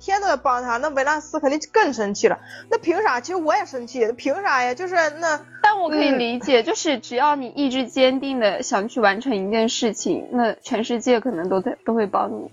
[0.00, 2.38] 天都在帮她，那维纳斯肯定更生气了。
[2.70, 3.20] 那凭啥？
[3.20, 4.72] 其实我也生气，凭啥呀？
[4.74, 12.50] 就是那，但我可以嗯理解，就是只要你意志坚定的想去完成一件事情，那全世界可能都在都会帮你。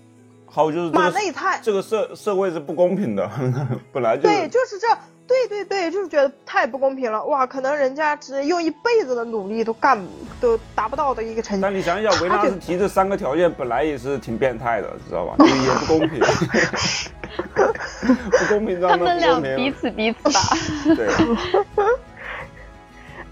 [0.52, 3.30] 还有就是这个妈那也太这个社社会是不公平的，
[3.92, 4.88] 本来就对，就是这，
[5.26, 7.24] 对对对，就是觉得太不公平了。
[7.26, 9.96] 哇，可能人家只用一辈子的努力都干
[10.40, 11.62] 都达不到的一个成绩。
[11.62, 15.36] 但你想想，维纳斯提这三个条件本来也是挺变态的，知道吧？
[15.38, 16.20] 就也不公平，
[18.30, 19.40] 不公平，让他们俩。
[19.56, 20.40] 彼此彼此吧。
[20.96, 21.08] 对，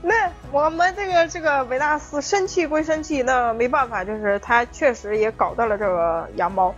[0.02, 6.72] 那我们这个这个维纳斯生气归生气，那没办法，就是他确实也搞到了这个羊毛。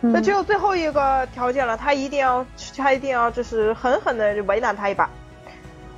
[0.00, 5.10] 那只有最后一个条件了，他一定要，他一定要就是狠狠的为难他一把。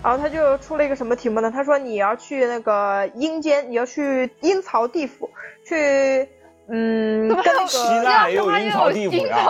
[0.02, 1.50] 然后他就出了一个什么题目呢？
[1.50, 5.28] 他说你要去那个阴间，你要去阴曹地府
[5.66, 6.26] 去，
[6.68, 9.46] 嗯， 跟那希个腊也有阴曹地府呀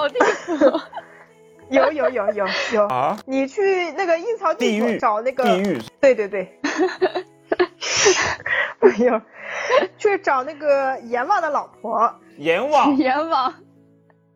[1.68, 5.78] 有 有有有有，啊，你去那个阴曹地府找那个地狱。
[6.00, 6.58] 对对对，
[8.80, 9.20] 哎呦，
[9.96, 12.12] 去找那个阎王的老婆。
[12.38, 12.96] 阎王。
[12.96, 13.54] 阎王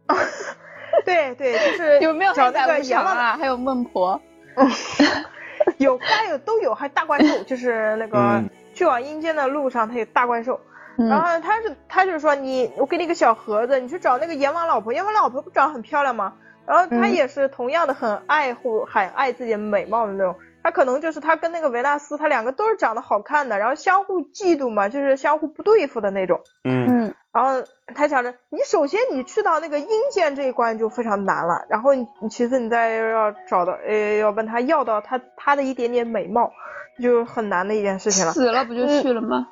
[1.05, 3.37] 对对，就是 有没有找那个阎王啊？
[3.39, 4.21] 还有孟婆。
[5.79, 10.61] 有，该有都有，还大怪兽，就是那个、嗯去往阴间的路上，他有大怪兽。
[10.99, 16.33] 嗯然后他是他就是说你，我给你个小盒子，你去找那个阎王老婆，阎王老婆不长得很漂亮吗？
[16.67, 20.35] 然后他嗯也是同样的很爱护、很爱自己的美貌的那种。
[20.65, 26.41] 他可能就是他跟那个维纳斯，他两个都是长得好看的，然后相互嫉妒嘛，就是相互不对付的那种。
[26.65, 27.63] 嗯，嗯，然后
[27.95, 36.51] 他想着，你首先你去到那个阴间这一关就非常难了，然后你你其次你再要找到，呃，要问他要到他他的一点点美貌，
[36.99, 38.33] 就很难的一件事情了。
[38.33, 39.47] 死了不就去了吗？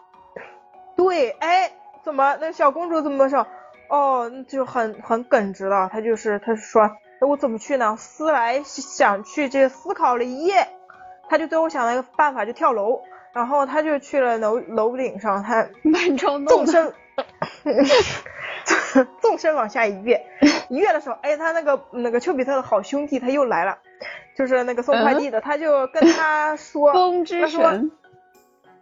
[0.97, 1.71] 对，哎，
[2.03, 3.47] 怎么那小公主怎么说？
[3.91, 5.91] 哦，就很很耿直了。
[5.93, 7.97] 她就是，她说，那我怎么去呢？
[7.99, 10.69] 思来想去，这思考了一夜，
[11.33, 13.01] 她就最后想了一个办法，就跳楼。
[13.33, 16.71] 然后他就去了楼楼顶上，他蛮冲动的。
[16.71, 16.93] 纵
[18.93, 20.23] 身，纵身往下一跃，
[20.69, 23.79] 一跃的时候，哎，他那个那个丘比特的好兄弟他又来了，
[24.37, 27.91] 就是那个送快递的，他就跟他说， 风之他说神，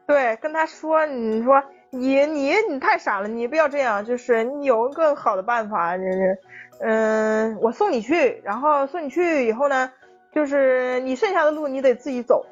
[0.09, 6.37] 对，跟他说，你说你你你太傻了，你不要这样，就是你有更好的办法，就是
[6.81, 9.93] 嗯，我送你去，然后送你去以后呢，
[10.33, 12.47] 就是你剩下的路你得自己走。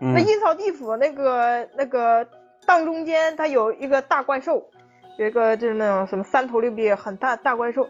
[0.00, 2.26] 嗯那阴曹地府那个那个
[2.64, 4.66] 当中间，它有一个大怪兽，
[5.18, 7.86] 有一个就是那种什么三头六臂很大大怪兽。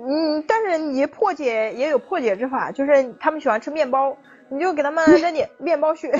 [0.00, 4.16] 嗯，但是你破解也有破解之法，就是他们喜欢吃面包，
[4.48, 6.08] 你就给他们扔点 面包屑。
[6.10, 6.14] 有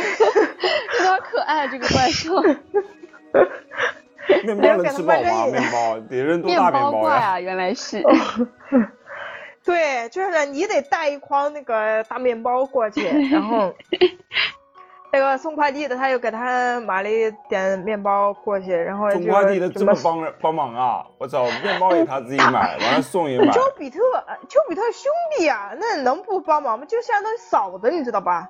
[1.03, 2.41] 点可爱这个怪兽。
[4.45, 5.47] 面包能吃饱吗？
[5.47, 6.93] 面包得扔多面大面包呀？
[6.93, 8.01] 包怪啊，原来是。
[9.83, 13.75] 对，就是你得带一筐那个大面包过去， 然后
[15.13, 21.05] 那个送快递的他又给他买了一点面包过去，然后就送快递的这么帮帮忙啊！
[21.19, 23.99] 我操，面包也他自己买，完了送也买丘，比特，
[24.49, 26.87] 丘比特兄弟啊、那能不帮忙吗？
[26.87, 28.49] 就相当于嫂子，你知道吧？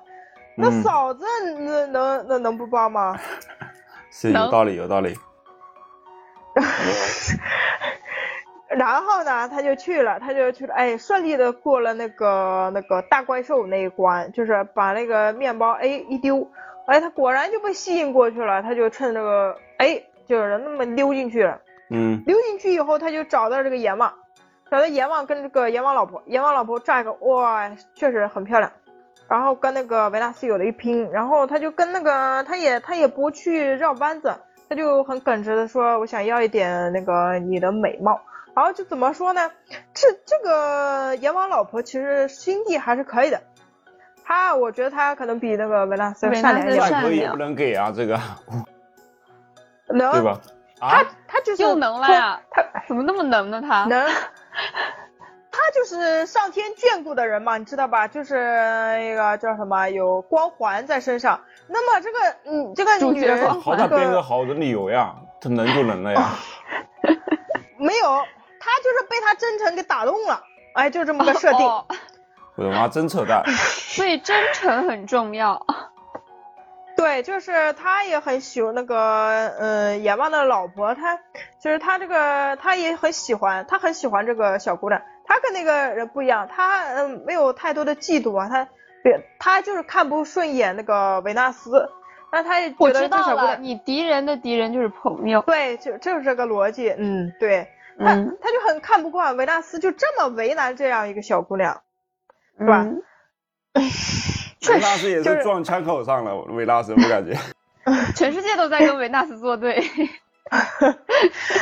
[0.55, 1.25] 那嗯嫂子
[1.65, 3.19] 那能那能不帮吗？
[4.11, 5.17] 是有道理有道理。
[8.77, 16.47] 然后呢，他就去了，他就去了，哎，顺利的过了那个那个大怪兽那一关，就是把那个面包哎一丢，
[16.85, 21.59] 哎，他果然就被吸引过去了，他就趁这个哎，就是那么溜进去了。
[21.89, 22.23] 嗯。
[22.25, 24.13] 溜进去以后，他就找到这个阎王，
[24.71, 28.71] 找到阎王跟这个阎王老婆，阎王老婆炸一个哇，确实很漂亮，
[29.29, 34.33] 然后跟那个维纳斯有了一拼，然后他就跟那个他也他也不去绕弯子，
[34.67, 38.19] 他就很耿直的说，我想要一点那个你的美貌，
[38.55, 39.51] 然后就怎么说呢？
[39.93, 43.41] 这这个阎王老婆其实心地还是可以的，
[44.23, 46.67] 她我觉得她可能比那个维纳斯要善良
[47.11, 48.19] 一点，不能给啊，这个
[49.89, 50.39] 能对吧？
[50.79, 53.85] 他啊，他就是又能了呀他怎么那么能呢他？
[53.85, 54.05] 能，
[55.51, 58.07] 他就是上天眷顾的人嘛，你知道吧？
[58.07, 58.35] 就是
[58.97, 61.39] 那个叫什么，有光环在身上。
[61.67, 66.29] 那么这个，嗯，这个女人好歹编个个好的理由呀，她能就能了呀。
[67.79, 68.23] 没有，
[68.63, 70.41] 他就是被他真诚给打动了。
[70.73, 71.65] 哎，就这么个设定。
[71.67, 71.85] 哦
[72.55, 73.43] 我的妈，真扯淡！
[73.49, 75.65] 所以真诚很重要。
[76.95, 81.17] 对，就是他也很喜欢那个，嗯，阎王的老婆，他
[81.59, 85.01] 就是他这个，他也很喜欢，他很喜欢这个小姑娘。
[85.25, 88.67] 他跟那个人不一样，他嗯没有太多的嫉妒啊，他
[89.03, 91.89] 别他就是看不顺眼那个维纳斯，
[92.31, 95.41] 那他也我觉得知道了，这小姑娘，你敌人的敌人就是朋友。
[95.41, 97.67] 对，就就是这个逻辑，嗯，对，
[97.99, 101.81] 他嗯，他就很看不惯维纳斯就这么为难这样一个小姑娘，
[102.57, 102.83] 是吧？
[102.83, 103.01] 嗯
[104.69, 107.37] 维纳斯也是是撞枪口上了，维纳斯我感觉。
[108.15, 109.83] 全世界都在跟维纳斯作对。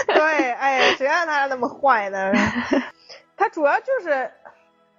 [0.08, 2.32] 对，哎，谁让他那么坏呢？
[3.36, 4.30] 他主要就是，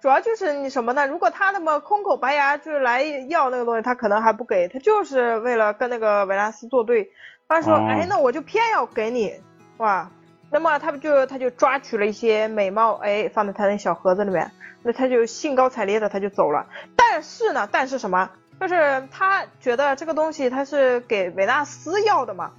[0.01, 1.07] 主要就是你什么呢？
[1.07, 7.09] 如果他那么空口白牙就是来要那个东西，他可能还不给，他就是为了跟那个维纳斯作对。
[7.47, 9.33] 他说，哦哎，那我就偏要给你，
[9.77, 10.09] 哇。
[10.53, 14.51] 那么他不就他就抓取了一些美貌，哎，放在他那小盒子里面，
[14.83, 16.67] 那他就兴高采烈的他就走了。
[16.95, 18.29] 但是呢，但是什么？
[18.59, 22.51] 就是他觉得这个东西他是给维纳斯要的嘛，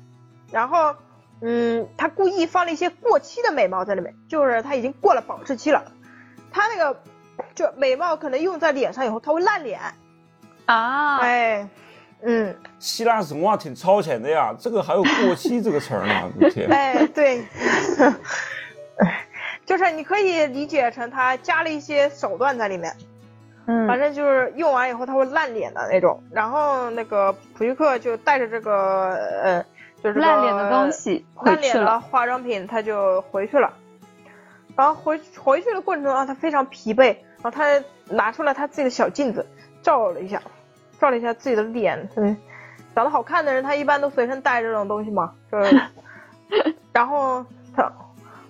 [0.50, 0.96] 然后，
[1.40, 5.92] 嗯，他故意放了一些过期的美貌在里面，就是他已经过了保质期了，
[6.50, 7.00] 他那个
[7.54, 9.80] 就美貌可能用在脸上以后，它会烂脸，
[10.66, 11.68] 啊，哎，
[12.26, 16.68] 嗯，希腊神话挺超前的呀， 这个还有过期这个词儿呢， 天！
[16.70, 17.44] 哎，对，
[19.66, 22.94] 就是你可以理解成他加了一些手段在里面，
[23.66, 26.22] 嗯，反正就是用完以后他会烂脸的那种。
[26.30, 29.10] 然后那个普希克就带着这个
[29.42, 29.64] 呃，
[30.02, 32.00] 就是烂脸的东西回烂脸了。
[32.00, 33.72] 化妆品，他就回去了。
[34.76, 37.64] 然后回回去的过程中啊，他非常疲惫，然后他
[38.08, 39.46] 拿出了他自己的小镜子，
[39.82, 40.42] 照了一下，
[41.00, 42.36] 照了一下自己的脸，对，
[42.94, 45.80] 长得好看的人他一般都随身带这种东西嘛，就是，
[46.92, 47.44] 然后
[47.76, 47.92] 他，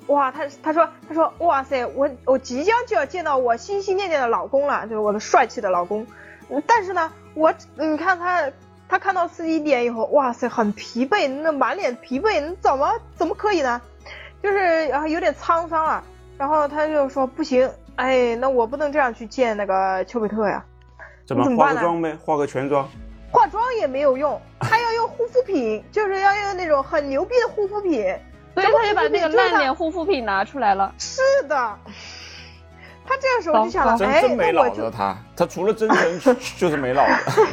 [0.06, 6.06] 哇，他他说他说哇塞，我我即将就要见到我心心念念的老公了，就是我的帅气的老公，
[6.50, 8.50] 嗯但是呢，我你看他
[8.88, 13.80] 他看到自己脸以后，哇塞，很疲惫，那满脸疲惫，你怎么怎么可以呢？
[14.42, 14.58] 就是
[14.92, 16.04] 啊有点沧桑啊，
[16.36, 20.62] 然后他就说不行，哎，那我不能这样去见那个丘比特呀，
[21.26, 22.16] 怎么化个妆呗？
[22.24, 22.88] 化个全妆。
[23.30, 28.04] 化妆也没有用，他要用护肤品，就是要用那种很牛逼的护肤品。
[28.54, 30.94] 所以他就把那个烂脸护肤品拿出来了。
[30.96, 31.56] 是的，
[33.04, 37.44] 他这个时候就想了，哎，真真没那我就脑子他，他除了真诚就 就是没脑子，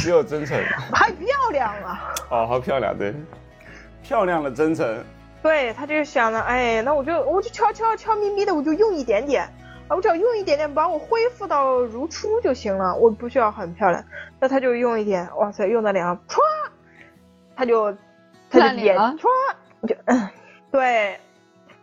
[0.00, 0.58] 只有真诚。
[0.94, 2.14] 还漂亮啊。
[2.30, 3.14] 哦，好漂亮，对，
[4.02, 5.04] 漂亮的真诚。
[5.42, 9.59] 对，他就想着，哎，那我就我就悄悄悄咪咪的，我就用一点点，啊，
[9.96, 14.04] 我只要用一点点，把我恢复到如初就行了，我不需要很漂亮。
[14.38, 16.38] 那他就用一点，哇塞，用在脸上，歘，
[17.56, 17.92] 他就
[18.50, 19.16] 他就脸歘
[19.86, 19.96] 就，
[20.70, 21.18] 对，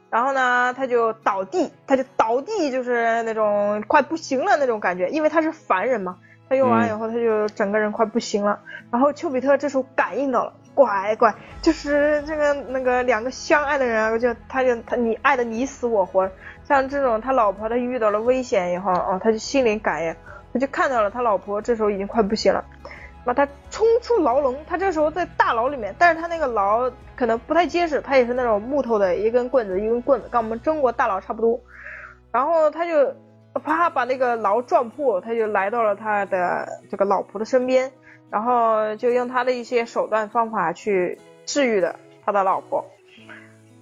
[0.10, 6.18] 然后呢，他就倒地，他就倒地，就是那种快不行了那种感觉，因为他是凡人嘛。
[6.50, 8.62] 他用完以后，他就整个人快不行了。
[8.90, 16.32] 然后丘比特这时候感应到了，乖乖，就是这个那个两个相爱的人啊，就他就他你爱的你死我活，
[16.68, 20.14] 像这种他老婆他遇到了危险以后，哦，他就心灵感应，
[20.52, 22.64] 他就看到了他老婆这时候已经快不行了，
[23.24, 31.58] 把他冲出牢笼，他这时候在大牢里面，但是他那个牢可能不太结实，他也是那种木头的，一根棍子一根棍子，跟我们中国大牢差不多，
[32.32, 33.16] 然后他就
[33.64, 37.90] 啪把那个牢撞破，他就来到了他的这个老婆的身边，
[38.30, 41.96] 然后就用他的一些手段方法去治愈的
[42.26, 42.86] 他的老婆。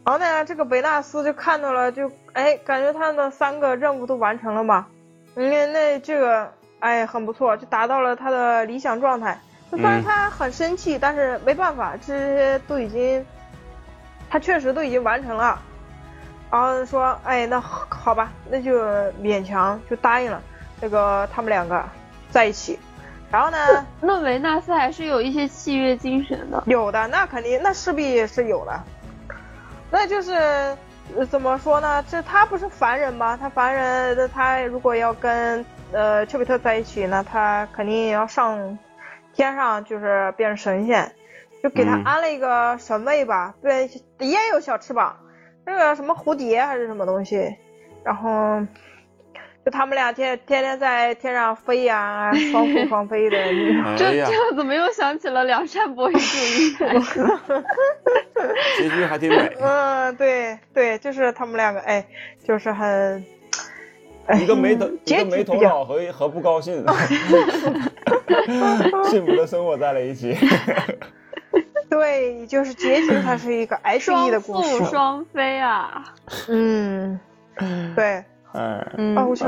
[0.05, 4.85] 然后呢，这个维纳斯就看到了，就哎，感觉他的三个任务都完成了嘛，
[5.33, 9.39] 那，那这个哎很不错，就达到了他的理想状态。
[9.71, 13.25] 虽然嗯他很生气，但是没办法，这些都已经，
[14.29, 15.59] 他确实都已经完成了。
[16.51, 18.79] 然后说，哎，那好好吧，那就
[19.23, 20.39] 勉强就答应了，
[20.79, 21.83] 那个他们两个
[22.29, 22.77] 在一起。
[23.31, 23.57] 然后呢，
[23.99, 26.61] 那维纳斯还是有一些契约精神的。
[26.67, 28.79] 有的，那肯定，那势必是有的。
[29.97, 32.03] 那就是、呃怎么说呢？
[32.09, 33.37] 这他不是凡人吗？
[33.37, 38.77] 他凡人，那他如果要跟呃丘比特在一起呢，他肯定也要上
[39.33, 41.09] 天上，就是变成神仙，
[41.63, 43.55] 就给他嗯安了一个神位吧。
[43.61, 43.89] 对，
[44.19, 45.15] 也有小翅膀，
[45.65, 47.55] 那个什么蝴蝶还是什么东西，
[48.03, 48.29] 然后。
[49.65, 53.37] 就他们俩天天天在天上飞呀、 双宿双飞的，
[53.97, 57.63] 这这怎么又想起了梁山伯与主义来着？
[58.77, 59.57] 结局还挺美。
[59.59, 62.05] 嗯，对对，就是他们两个，哎，
[62.47, 63.25] 就是很，
[64.27, 66.85] 哎一个没头，一个没头脑和和不高兴，
[69.09, 70.37] 幸福的生活在了一起。
[71.89, 74.91] 对，就是结局它是一个 H E 的故双宿事。
[74.91, 76.03] 双飞啊！
[76.49, 77.19] 嗯，
[77.95, 78.23] 对，
[78.55, 79.45] 哎，嗯，啊，我就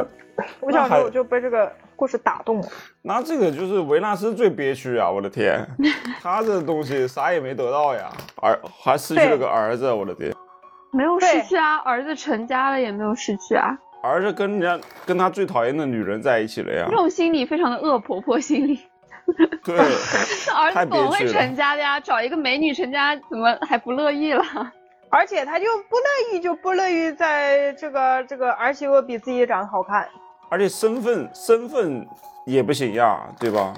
[0.60, 2.68] 我想那还说，我就被这个故事打动了。
[3.02, 5.10] 那这个就是维纳斯最憋屈啊！
[5.10, 5.66] 我的天，
[6.22, 8.10] 他这东西啥也没得到呀，
[8.42, 10.34] 儿还失去了个儿子，我的天，
[10.92, 16.96] 没有失去啊，儿子成家了也没有失去啊，儿子跟人家跟他最讨厌的女人在一起了呀这。
[16.96, 18.80] 种心理非常的恶婆婆心理。
[19.66, 19.76] 对，
[20.48, 24.44] 那儿子总会成家的呀，找一个美女成家，怎么还不乐意了？
[25.10, 30.08] 而且他就不乐意，就不乐意在这个这个儿媳妇比自己长得好看。
[30.50, 32.08] 而且身份身份
[32.46, 33.74] 也不行呀，对吧？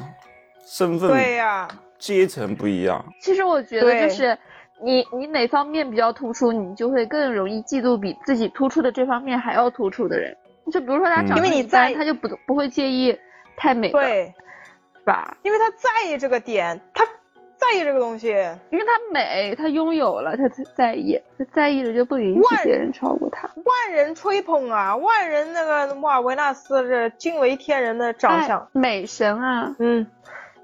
[0.65, 1.67] 身份对呀、
[1.97, 4.37] 阶层不一样，其实我觉得就是
[4.83, 10.35] 你你哪方面比较突出，你就会更容易嫉妒比自己突出的这方面还要突出的人。
[10.71, 13.17] 就比如说他嗯长得一般在他就不不会介意
[13.57, 14.31] 太美的，对，
[14.93, 15.35] 是吧？
[15.41, 17.03] 因为他在意这个点，他
[17.59, 18.29] 在意这个东西。
[18.71, 23.49] 因为他美，他拥有了，他才在意，他在意了就不允许别人超过他。
[23.65, 30.07] 万人吹捧啊，万人那个哇，维纳斯这惊为天人的长相哎，美神啊，嗯，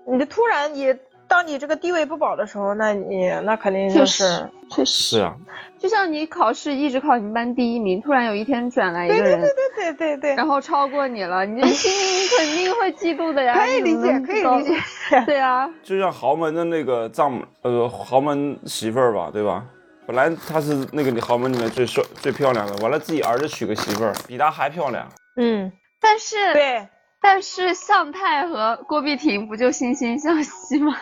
[0.07, 0.95] 你这突然你
[1.35, 5.35] 当你这个地位不保的时候，那你那肯定就是实确实，是啊，
[5.77, 13.53] 就像你考试一直考你们班第一名，突然有一天转来一对对个人，对对对对对，然后超过你了，你这心里 肯定会嫉妒的呀。
[13.53, 14.81] 可以理解，可以理解。
[15.27, 19.65] 对啊，就像豪门的那个丈母，呃，豪门媳妇儿吧，对吧？
[20.07, 25.05] 本来她是那个豪门里面最帅、最漂亮的，完了自己儿子娶个媳妇儿，比她还漂亮。
[25.35, 25.69] 嗯，
[25.99, 26.87] 但是对，
[27.21, 30.95] 但是向太和郭碧婷不就惺惺相惜吗？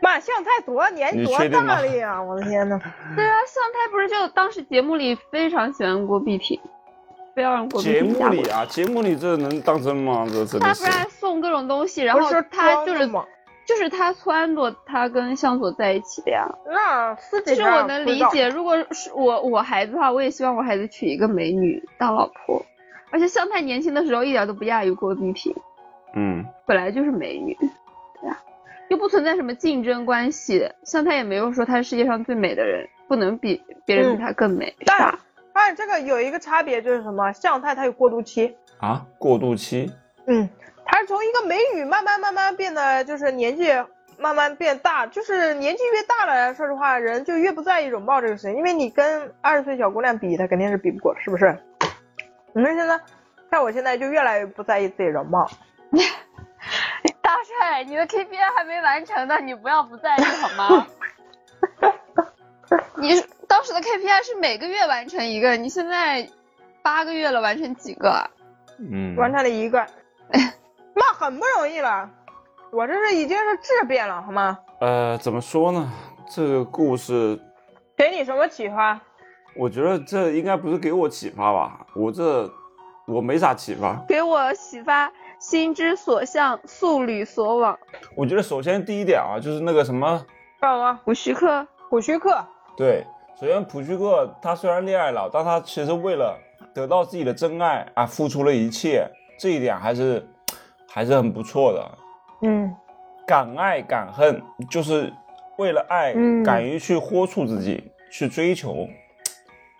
[0.00, 2.22] 妈，向太多年纪多大了呀！
[2.22, 2.80] 我的天呐，
[3.14, 6.58] 对啊，向太不是就当时节目里非常喜欢郭碧婷，
[7.34, 8.24] 非要让郭碧婷节。
[8.24, 10.26] 目里啊，节目里这能当真吗？
[10.26, 10.92] 这真的是他不。
[10.92, 13.06] 是还送各种东西，然后他就是
[13.66, 16.48] 就是他撺掇他跟向佐在一起的呀。
[16.66, 22.64] 那私其底下实我能理解，如果是我我孩子的话，我也希望我孩子娶一个美女当老婆。
[23.12, 25.52] 而且向太年轻的时候一点都不亚于郭碧婷，
[26.14, 27.56] 嗯，本来就是美女，
[28.90, 30.68] 又不存在什么竞争关系。
[30.84, 35.18] 向太也没有说她是世界上最美的人，不能比别人比她更美，是但吧？
[35.52, 37.32] 但这个有一个差别就是什么？
[37.32, 39.90] 向太她有过渡期，啊，过渡期。
[40.26, 40.48] 嗯，
[40.84, 43.70] 她是从一个美女慢慢慢慢变得就是年纪
[44.18, 51.56] 慢慢变大，就是年纪越大了，说实话人就越不在意容貌这个事情，因为你跟二十岁小姑娘比，她肯定是比不过，是不是？
[52.52, 53.00] 你说现在，
[53.52, 55.48] 像我现在就越来越不在意自己容貌，
[57.58, 60.86] 大帅，你的 KPI 还没完成呢，你不要不在意好吗？
[62.96, 66.28] 你当时的 KPI 是每个月完成一个，你现在
[66.82, 68.30] 八个月了，完成几个啊？
[68.78, 69.84] 嗯，完成了一个，
[70.94, 72.08] 那很不容易了。
[72.70, 74.56] 我这是已经是质变了，好吗？
[74.80, 75.90] 呃，怎么说呢？
[76.28, 77.38] 这个故事，
[77.96, 78.98] 给你什么启发？
[79.56, 81.84] 我觉得这应该不是给我启发吧？
[81.94, 82.48] 我这
[83.06, 84.00] 我没啥启发。
[84.06, 85.10] 给我启发，
[85.40, 87.76] 心之所向，素履所往。
[88.14, 90.24] 我觉得首先第一点啊，就是那个什么，
[90.60, 91.00] 干嘛？
[91.04, 92.44] 普须克，虎须克，
[92.76, 93.04] 对，
[93.40, 96.38] 首先普须克他虽然恋爱了，但他其实为了
[96.74, 100.28] 得到自己的真爱啊，付出了一切，这一点还是
[100.86, 101.90] 还是很不错的。
[102.42, 102.76] 嗯，
[103.26, 105.10] 敢爱敢恨，就是
[105.56, 108.86] 为了爱，嗯敢于去豁出自己，去追求，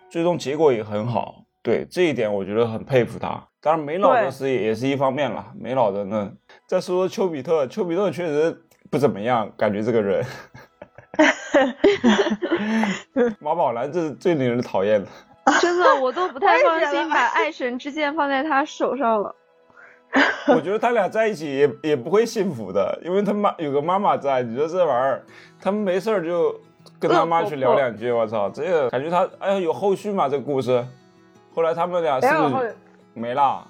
[0.09, 1.40] 最终结果也很好。
[1.63, 3.41] 对这一点，我觉得很佩服他。
[3.61, 5.45] 当然，没脑的对是也也是一方面了。
[5.59, 6.31] 没脑的呢，
[6.67, 8.57] 再说说丘比特，丘比特确实
[8.89, 10.25] 不怎么样，感觉这个人。
[13.39, 15.07] 马宝兰这是最令人讨厌的。
[15.59, 19.35] 真的我都不太放心把爱神之剑放在他手上了。
[20.47, 24.41] 我觉得他俩在一起也也不会幸福的，因为他妈有个妈妈在。
[24.43, 25.23] 你说这玩意儿，
[25.61, 26.53] 他们没事儿就
[26.99, 28.11] 跟他妈去聊两句。
[28.11, 30.27] 我操，这个感觉他哎呀有后续吗？
[30.29, 30.85] 这个故事，
[31.53, 32.27] 后来他们俩是
[33.13, 33.67] 没了？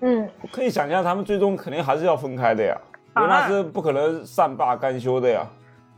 [0.00, 2.76] 嗯，我可以想象他们最终肯定还是要分开的呀，
[3.14, 5.46] 啊维纳斯不可能善罢甘休的呀。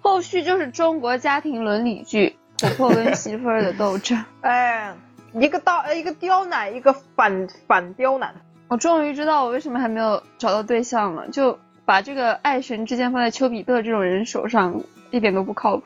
[0.00, 4.16] 后续就是中国家庭伦理剧，婆婆跟媳妇儿的斗争。
[4.42, 4.94] 哎，
[5.32, 8.32] 一个刀，一个刁难，一个反反刁难。
[8.68, 14.80] 我终于知道我为什么还没有找到对象了，就把这个爱神之剑放在丘比特这种人手上，
[15.10, 15.84] 一点都不靠谱。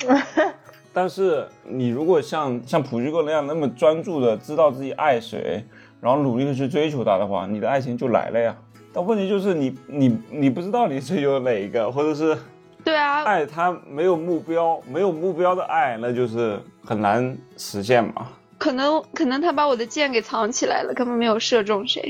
[0.92, 5.64] 但是你如果像像普居克那样那么专注的知道自己爱谁，
[6.00, 8.56] 然后努力的去追求他的话，你的爱情就来了呀。
[8.92, 12.36] 但问题就是你你你不知道你追求哪一个，或者是
[12.82, 18.26] 对啊，爱他没有目标，没有目标的爱，那就是很难实现嘛。
[18.58, 22.02] 可能可能他把我的箭给藏起来了，根本没有射中谁。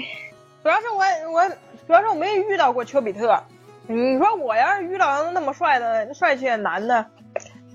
[0.62, 1.48] 主要是我我
[1.86, 3.38] 主要是我没遇到过丘比特。
[3.86, 7.04] 你说我要是遇到那么帅的帅气的男的，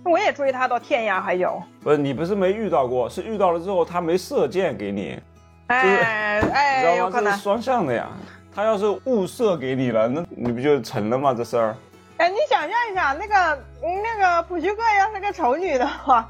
[0.05, 1.61] 我也追他到天涯海角。
[1.81, 5.19] 不是你不是没遇到过，是遇到了之后他没射箭给你，
[5.67, 6.97] 哎你哎，知道吗？
[6.97, 7.43] 有可能这是。
[7.43, 8.07] 双向的呀。
[8.53, 11.33] 他要是误射给你了，那你不就成了吗？
[11.33, 11.75] 这事儿。
[12.17, 16.29] 哎，你想象一下，那个那个普须克要是个丑女的话，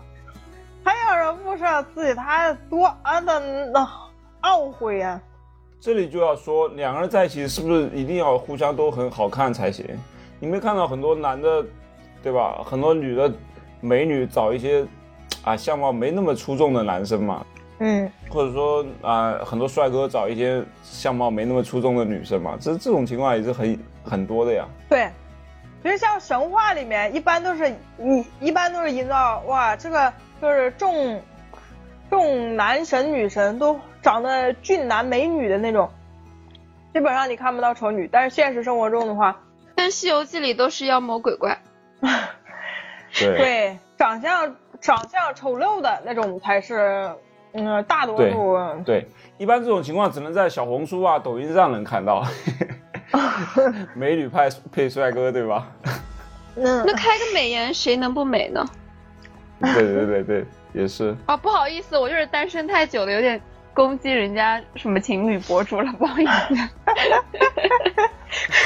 [0.84, 3.88] 他要是误射自己，他多啊的那
[4.42, 5.22] 懊悔啊！
[5.80, 9.86] 这里就要说，两个人在一起是不是一定要互相都很好看才行？
[10.40, 11.64] 你没看到很多男的，
[12.24, 12.64] 对吧？
[12.66, 13.32] 很多女的
[13.82, 14.86] 美女找一些
[15.44, 17.46] 啊相貌没那么出众的男生嘛，
[17.80, 24.68] 嗯，或者说啊很多帅哥找一些相貌没那么出众的女生嘛，这这种情况也是很很多的呀。
[24.90, 25.10] 对。
[25.84, 30.12] 其实像神话里面，一般都是你一般都是营造哇，这个
[30.42, 31.22] 就是众
[32.10, 35.88] 众男神女神都长得俊男美女的那种，
[36.92, 38.10] 基本上你看不到丑女。
[38.12, 39.40] 但是现实生活中的话，
[39.76, 41.56] 但《西游记》里都是妖魔鬼怪。
[43.20, 47.10] 对对，长相长相丑陋的那种才是，
[47.54, 48.58] 嗯，大多数。
[48.84, 49.08] 对，
[49.38, 52.24] 一般这种情况只能在小红书啊、抖音上能看到。
[53.96, 55.72] 美女派配帅哥，对吧？
[56.56, 58.66] 那那开个美颜，谁能不美呢？
[59.62, 61.16] 对对对对，也是。
[61.26, 63.40] 啊，不好意思，我就是单身太久了，有点
[63.76, 66.56] 攻击人家什么情侣博主了，不好意思。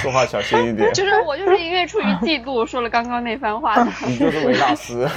[0.02, 0.90] 说话小心一点。
[0.94, 3.84] 就是我就是因为出于嫉妒说了刚刚那番话。
[4.06, 5.10] 你就是维纳斯。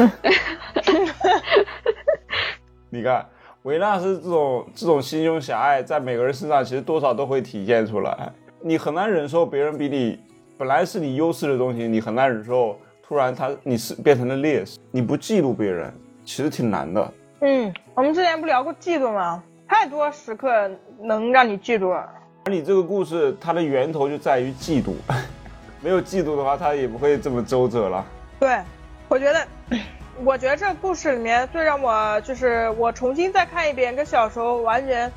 [2.88, 3.26] 你看，
[3.64, 8.32] 维纳斯这种这种心胸狭隘，在每个人身上其实多少都会体现出来。
[8.62, 10.18] 你很难忍受别人比你
[10.56, 14.78] 本来是你优势的东西，你很难忍受突然他你是变成了劣势。
[14.90, 15.92] 你不嫉妒别人，
[16.24, 17.12] 其实挺难的。
[17.40, 19.42] 嗯，我们之前不聊过嫉妒吗？
[19.72, 20.70] 太多时刻
[21.00, 21.88] 能让你嫉妒。
[21.92, 22.06] 而
[22.44, 24.92] 你这个故事，它的源头就在于嫉妒，
[25.80, 28.04] 没有嫉妒的话，他也不会这么周折了。
[28.38, 28.60] 对，
[29.08, 29.46] 我觉得，
[30.22, 35.10] 我觉得这个故事里面最让我就是我重新再看一遍，跟小时候完全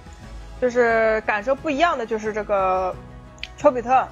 [0.61, 2.95] 就是感受不一样的，就是这个。
[3.57, 4.05] 丘比特，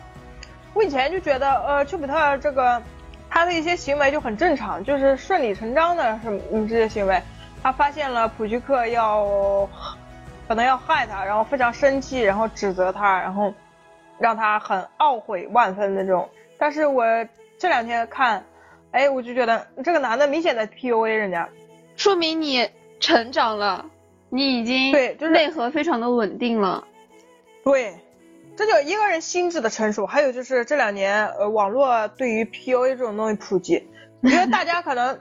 [0.74, 2.82] 我以前就觉得，呃，丘比特这个
[3.30, 7.22] 他的一些行为就很正常，就是顺理成章的什么这些行为。
[7.62, 9.68] 他发现了普居克要
[10.48, 13.54] 可能要害他，然后非常生气，然后指责他，然后
[14.20, 16.30] 让他很懊悔万分那种。
[16.58, 17.06] 但是我
[17.58, 18.44] 这两天看，
[18.92, 21.50] 哎，我就觉得这个男的明显在 PUA 人家，
[21.96, 22.70] 说明你
[23.00, 23.86] 成长了，
[24.30, 26.88] 你已经对，就是内核非常的稳定了，
[27.64, 27.96] 对。
[28.56, 33.90] 这就一个人心智的成熟，还有就是这两年，呃，网络对于 PUA 这种东西普及，
[34.22, 35.20] 我觉得大家可能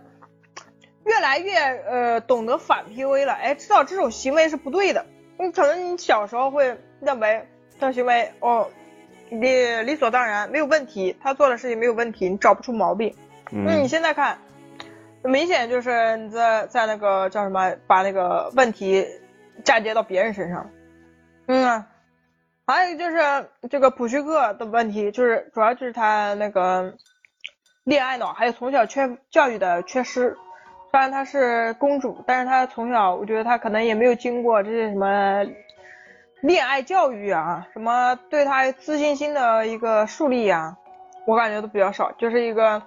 [1.05, 5.07] 越来越呃懂得反 PUA 了，哎，知道这种行为是不对的。
[5.39, 8.71] 你可能你小时候会认为这种行为哦，
[9.31, 13.15] 理理所当然，没有问题，他做的事情没有问题，你找不出毛病。
[13.51, 14.39] 那你现在看，
[15.23, 19.07] 明显就是你在在那个叫什么，把那个问题
[19.65, 20.71] 嫁接到别人身上。
[21.47, 21.85] 嗯。
[22.65, 26.95] 还有就是这个普须克的问题，就是主要就是他那个
[27.83, 30.39] 恋爱脑，还有从小缺教育的缺失。
[30.93, 35.43] 虽然她是公主，但是她从小我觉得她可能也没有经过这些什么
[36.43, 40.77] 恋爱教育啊，什么对她自信心的一个树立啊，
[41.27, 42.83] 我感觉都比较少，就是一个。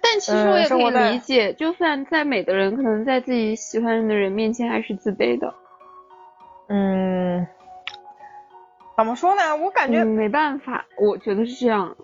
[0.00, 5.54] 但其实我也可以理解，就算再美的人，可能在自己喜欢的人面前还是自卑的。
[6.68, 7.46] 嗯。
[8.96, 9.54] 怎么说呢？
[9.56, 11.96] 我感觉没办法，我觉得是这样。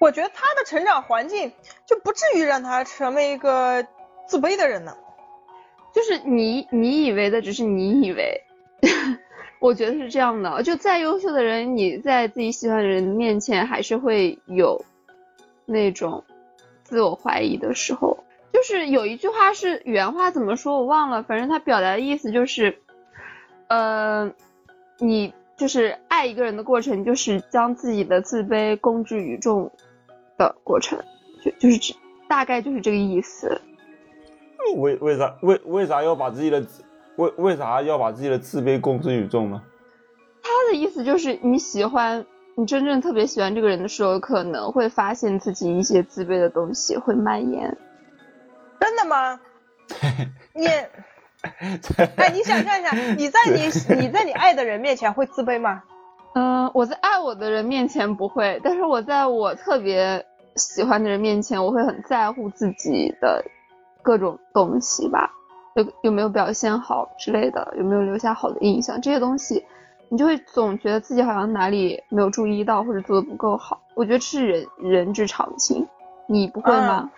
[0.00, 1.52] 我觉得他的成长环境
[1.86, 3.86] 就不至于让他成为一个
[4.26, 4.96] 自卑的人呢。
[5.92, 8.40] 就是你你以为的只是你以为，
[9.60, 10.62] 我觉得是这样的。
[10.62, 14.84] 就再优秀的人，你在自己喜欢的人面前还是会有
[15.64, 16.24] 那种
[16.82, 18.18] 自我怀疑的时候。
[18.52, 22.78] 就是有一句话是原话怎么说我忘了，反正他表达的意思就是，
[23.68, 24.32] 呃，
[24.98, 25.32] 你。
[25.56, 29.70] 就是爱一个人的过程，就是将自己的自卑公之于众
[30.36, 30.98] 的过程，
[31.44, 31.94] 就就是
[32.26, 33.60] 大概就是这个意思。
[34.76, 36.64] 为为啥为为啥要把自己的
[37.16, 39.62] 为为啥要把自己的自卑公之于众呢？
[40.42, 42.24] 他的意思就是你喜欢
[42.56, 47.76] 你真正特别喜欢这个人的时候，可能会发现自己一些自卑的东西会蔓延。
[48.80, 49.40] 真的吗？
[50.54, 50.66] 你。
[52.16, 55.82] 哎，你想象一下，你在你你在你爱的人面前会自卑吗？
[56.34, 60.24] 嗯，我在爱我的人面前不会，但是我在我特别
[60.56, 63.44] 喜欢的人面前，我会很在乎自己的
[64.04, 65.28] 各种东西吧，
[65.74, 69.64] 有有没有表现好之类的，有没有留下好的印象，这些东西，
[70.10, 73.80] 你就会总觉得自己好像哪里没有注意到或者做的不够好。
[73.94, 75.84] 我觉得这是人人之常情，
[76.28, 77.10] 你不会吗？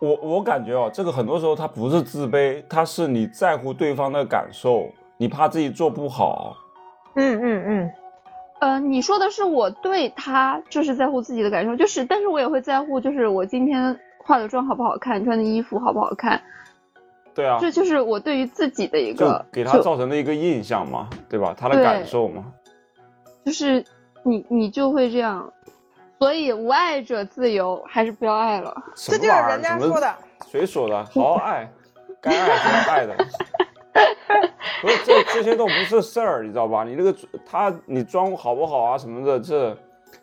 [0.00, 4.88] 我我感觉哦，这个很多时候他不是自卑，他是你在乎对方的感受，
[5.18, 6.56] 你怕自己做不好。
[7.16, 7.90] 嗯嗯嗯，
[8.60, 13.94] 呃，你说的是我对他就是在乎自己的感受，就是，但是我也会在乎，就是我今天
[14.30, 16.40] 化的妆好不好看，穿的衣服好不好看。
[17.34, 21.52] 对啊，这就是我对于自己的一个给他造成的一个印象嘛，对吧？
[21.58, 22.44] 他的感受嘛。
[23.44, 23.84] 就是
[24.22, 25.52] 你你就会这样，
[26.20, 28.72] 所以无爱者自由，还是不要爱了。
[28.94, 30.14] 什么这就是玩意儿人家说的。
[30.46, 31.04] 谁说的？
[31.06, 31.68] 好好爱，
[32.22, 33.16] 该爱是要爱的。
[34.80, 36.84] 不是这这些都不是事儿，你知道吧？
[36.84, 37.12] 你那个
[37.44, 39.76] 他你妆好不好啊什么的，这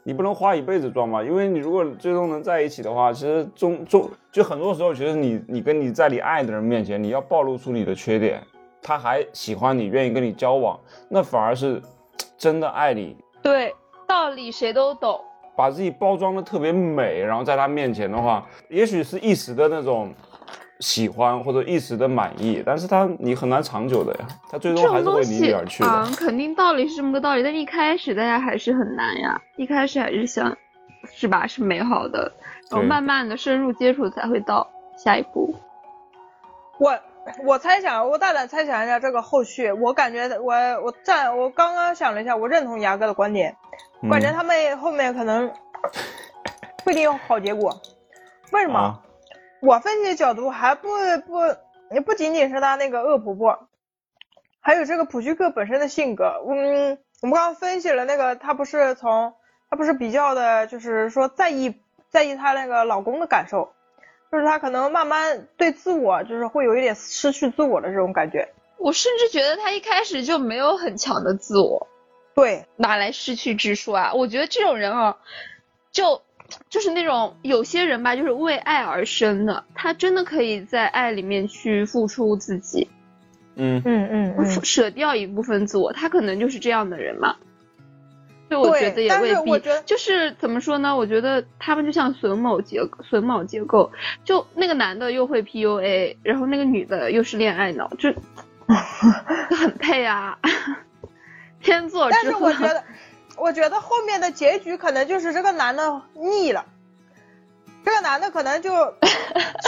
[0.04, 1.24] 你不能花一辈子装吧。
[1.24, 8.42] 因为你如果最终能在一起的话，其实中中就很多时候，其实你你跟你在你爱的人面前，你要暴露出你的缺点，
[8.82, 10.80] 他还喜欢你，愿意跟你交往，
[11.10, 11.82] 那反而是
[12.38, 13.16] 真的爱你。
[13.42, 13.74] 对，
[14.08, 15.20] 道理谁都懂。
[15.56, 20.14] 把自己包装的特别美，然后在他面前的话，也许是一时的那种
[20.80, 25.90] 喜欢或者一时的满意，但是他你很难长久的呀，他最终还是会种东西离你而去的。
[25.90, 30.56] 啊，肯定道理是这么个道理，但一开始大家还是很难呀，一开始还是想，
[31.12, 31.48] 是吧？
[31.48, 32.32] 是美好的，
[32.70, 35.56] 然后慢慢的深入接触才会到下一步。
[36.80, 37.00] 我
[37.44, 40.54] 我猜想，我大胆猜想一下这个后续，我感觉我
[40.84, 43.56] 我站我刚刚想了一下，我认同牙哥的观点，
[44.04, 45.52] 我感觉嗯他们后面可能
[46.84, 47.76] 不一定有好结果。
[48.52, 48.78] 为什么？
[48.78, 49.02] 啊
[49.62, 50.88] 我分析的角度还不
[51.26, 51.40] 不
[51.94, 53.68] 也不仅仅是他那个恶婆婆，
[54.60, 56.44] 还有这个普须克本身的性格。
[56.48, 59.34] 嗯，我们刚刚分析了那个，她不是从
[59.70, 61.76] 她不是比较的，就是说在意
[62.10, 63.74] 在意她那个老公的感受，
[64.32, 68.50] 就是她可能慢慢对自我就是会有一点失去自我的这种感觉。
[68.78, 71.88] 我甚至觉得他一开始就没有很强的自我，
[72.36, 74.14] 对，哪来失去之说啊？
[74.14, 75.18] 我觉得这种人啊，
[75.92, 76.22] 就
[76.70, 82.88] 就是那种有些人吧，就是为爱而生的，他真的可以在爱里面去付出自己，
[83.56, 87.36] 嗯嗯嗯舍掉一部分自我，他可能就是这样的人嘛。
[88.50, 90.96] 所以我觉得也未必就是怎么说呢？
[90.96, 92.80] 我觉得他们就像榫卯结
[93.12, 93.92] 榫卯结构，
[94.24, 98.22] 就那个男的又会 PUA，然后那个女的又是恋爱脑，就就
[99.58, 100.40] 很配啊。
[101.60, 102.38] 天作之合。
[102.38, 102.84] 是我觉得，
[103.38, 106.66] 我觉得后面的结局可能就是这个男的腻了，
[107.86, 108.72] 这个男的可能就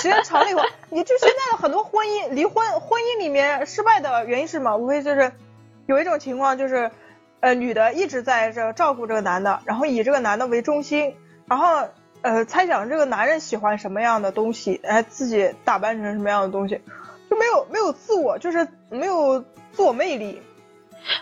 [0.01, 4.75] 时间长了以后， 你就现在的很多婚姻离婚婚姻里面失败的原因是什么？
[4.75, 5.31] 无非就是
[5.85, 6.91] 有一种情况就是，
[7.39, 11.15] 呃，女的一直在这照顾这个男的，然后以这个男的为中心，
[11.47, 11.87] 然后
[12.21, 16.81] 呃猜想这个男人喜欢什么样的东西，哎，自己打扮成什么样的东西，
[17.29, 19.39] 就没有没有自我，就是没有
[19.71, 20.41] 自我魅力。
[20.41, 20.45] 嗯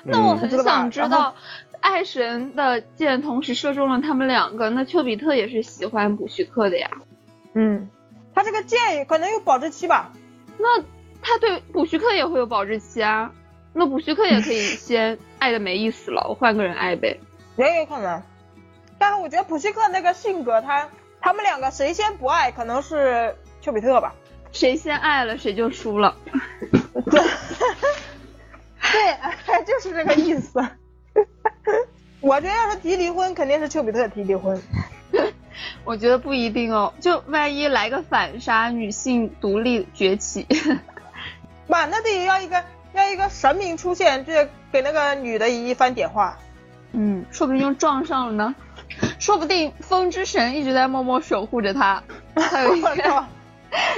[0.04, 1.36] 那我很想知道，
[1.82, 6.90] 爱神的箭同时射中了他们两个，那丘比特也是喜欢卜须克的呀。
[7.54, 7.90] 嗯，
[8.34, 10.12] 他这个箭可能有保质期吧。
[10.58, 10.82] 那
[11.22, 13.32] 他对卜须克也会有保质期啊。
[13.74, 17.20] 那卜须克也可以 先爱的没意思了，我换个人爱呗。
[17.58, 18.22] 也有可能，
[19.00, 20.90] 但是我觉得普希克那个性格，他
[21.22, 24.14] 他们两个谁先不爱，可能是丘比特吧。
[24.52, 26.16] 谁先爱了谁就输了。
[26.94, 27.22] 对，
[29.46, 30.60] 对 就是这个意思。
[32.22, 34.62] 我觉得要是提离婚，肯定是丘比特提离婚。
[35.84, 40.46] 我觉得不一定哦，就万一来个反杀，女性独立崛起。
[41.68, 42.64] 哇，那得要一个
[42.94, 44.34] 要一个神明出现，就
[44.72, 46.38] 给那个女的一番点化。
[46.92, 48.56] 嗯，说不定就撞上了呢。
[49.20, 52.02] 说不定风之神一直在默默守护着他。
[52.36, 53.24] 还有一天，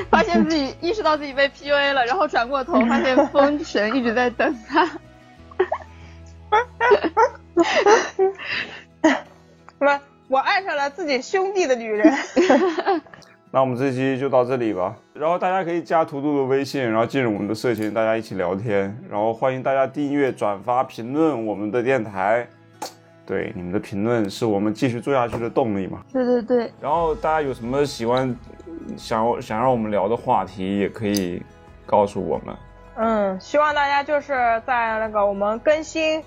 [0.10, 4.90] 发现自己意识到自己被 PUA 了，然后转过头发现风神一直在等他。
[7.64, 9.14] 什
[9.80, 10.00] 么？
[10.28, 12.14] 我爱上了自己兄弟的女人。
[13.52, 14.96] 那我们这期就到这里吧。
[15.14, 18.96] 然后大家可以加图图的微信，然后进入我们的社群，大家一起聊天。
[19.10, 22.48] 然后欢迎大家订阅、转发、评论我们的电台。
[23.26, 26.04] 对，你们的评论是我们继续做下去的动力嘛。
[26.14, 28.36] 对对对，然后大家有什么喜欢
[28.96, 31.42] 想想让我们聊的话题，也可以
[31.88, 32.56] 告诉我们。
[32.98, 36.22] 嗯，希望大家就是在那个我们更新，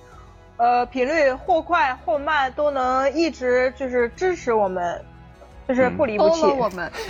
[0.56, 5.00] 呃，频率或快或慢都能一直就是支持我们，
[5.68, 6.44] 就是不离不弃。
[6.46, 6.90] 我们。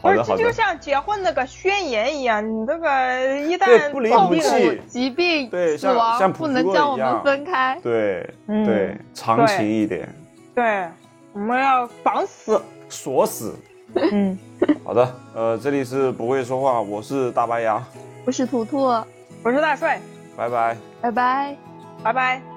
[0.00, 0.52] 不是，这就。
[0.52, 7.76] 像结婚那个宣言一样，你这个一旦不离不暴毙了弃疾病、死对死亡不能将我们分开。
[7.82, 10.08] 对、嗯对，长情一点，
[10.54, 10.86] 对，
[11.32, 12.62] 我们要绑死。
[12.88, 13.56] 锁死。
[14.12, 14.38] 嗯，
[14.86, 17.82] 好的，呃，这里是不会说话，我是大白牙，
[18.24, 18.84] 我是图图，
[19.42, 20.00] 我是大帅，
[20.36, 20.76] 拜拜。
[21.00, 21.65] 拜拜。
[22.06, 22.55] 拜拜。